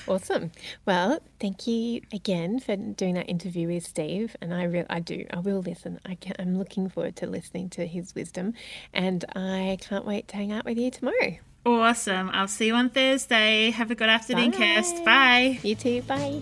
Awesome. 0.07 0.51
Well, 0.85 1.19
thank 1.39 1.67
you 1.67 2.01
again 2.11 2.59
for 2.59 2.75
doing 2.75 3.15
that 3.15 3.29
interview 3.29 3.67
with 3.67 3.85
Steve. 3.85 4.35
And 4.41 4.53
I 4.53 4.63
re- 4.63 4.85
I 4.89 4.99
do, 4.99 5.25
I 5.31 5.39
will 5.39 5.61
listen. 5.61 5.99
I 6.05 6.15
can, 6.15 6.33
I'm 6.39 6.57
looking 6.57 6.89
forward 6.89 7.15
to 7.17 7.27
listening 7.27 7.69
to 7.71 7.85
his 7.85 8.13
wisdom. 8.15 8.53
And 8.93 9.25
I 9.35 9.77
can't 9.81 10.05
wait 10.05 10.27
to 10.29 10.35
hang 10.35 10.51
out 10.51 10.65
with 10.65 10.77
you 10.77 10.91
tomorrow. 10.91 11.37
Awesome. 11.65 12.29
I'll 12.33 12.47
see 12.47 12.67
you 12.67 12.75
on 12.75 12.89
Thursday. 12.89 13.71
Have 13.71 13.89
a 13.89 13.95
good 13.95 14.09
afternoon, 14.09 14.51
Kirst. 14.51 15.03
Bye. 15.05 15.59
You 15.63 15.75
too. 15.75 16.01
Bye. 16.03 16.41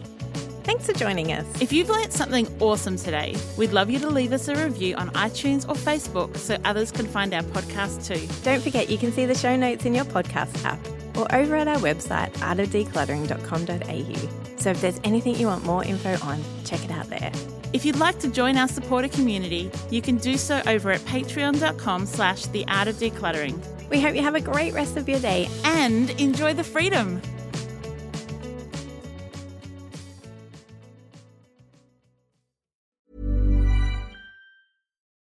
Thanks 0.63 0.85
for 0.85 0.93
joining 0.93 1.31
us. 1.31 1.45
If 1.61 1.71
you've 1.71 1.89
learnt 1.89 2.13
something 2.13 2.47
awesome 2.59 2.95
today, 2.95 3.35
we'd 3.57 3.71
love 3.71 3.89
you 3.89 3.99
to 3.99 4.09
leave 4.09 4.31
us 4.31 4.47
a 4.47 4.55
review 4.55 4.95
on 4.95 5.09
iTunes 5.11 5.67
or 5.67 5.73
Facebook 5.73 6.37
so 6.37 6.57
others 6.65 6.91
can 6.91 7.07
find 7.07 7.33
our 7.33 7.43
podcast 7.43 8.05
too. 8.05 8.27
Don't 8.43 8.61
forget 8.61 8.89
you 8.89 8.97
can 8.97 9.11
see 9.11 9.25
the 9.25 9.35
show 9.35 9.55
notes 9.55 9.85
in 9.85 9.93
your 9.95 10.05
podcast 10.05 10.63
app 10.63 10.79
or 11.17 11.33
over 11.33 11.55
at 11.55 11.67
our 11.67 11.77
website 11.77 12.31
artofdecluttering.com.au. 12.33 14.57
So 14.57 14.69
if 14.71 14.81
there's 14.81 14.99
anything 15.03 15.35
you 15.35 15.47
want 15.47 15.65
more 15.65 15.83
info 15.83 16.17
on, 16.25 16.43
check 16.65 16.83
it 16.83 16.91
out 16.91 17.09
there. 17.09 17.31
If 17.73 17.85
you'd 17.85 17.95
like 17.95 18.19
to 18.19 18.29
join 18.29 18.57
our 18.57 18.67
supporter 18.67 19.07
community, 19.07 19.71
you 19.89 20.01
can 20.01 20.17
do 20.17 20.37
so 20.37 20.61
over 20.67 20.91
at 20.91 20.99
patreon.com 21.01 22.05
slash 22.05 22.45
the 22.47 22.65
art 22.67 22.87
of 22.89 22.95
decluttering 22.95 23.57
We 23.89 24.01
hope 24.01 24.15
you 24.15 24.21
have 24.21 24.35
a 24.35 24.41
great 24.41 24.73
rest 24.73 24.97
of 24.97 25.07
your 25.07 25.19
day. 25.19 25.47
and 25.63 26.09
enjoy 26.11 26.53
the 26.53 26.63
freedom. 26.63 27.21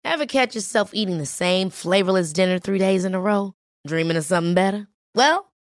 Ever 0.05 0.27
catch 0.27 0.55
yourself 0.55 0.91
eating 0.95 1.19
the 1.19 1.27
same 1.27 1.71
flavorless 1.71 2.33
dinner 2.33 2.59
three 2.59 2.79
days 2.79 3.05
in 3.05 3.15
a 3.15 3.21
row? 3.21 3.53
Dreaming 3.87 4.17
of 4.17 4.25
something 4.25 4.55
better? 4.55 4.89
Well, 5.15 5.48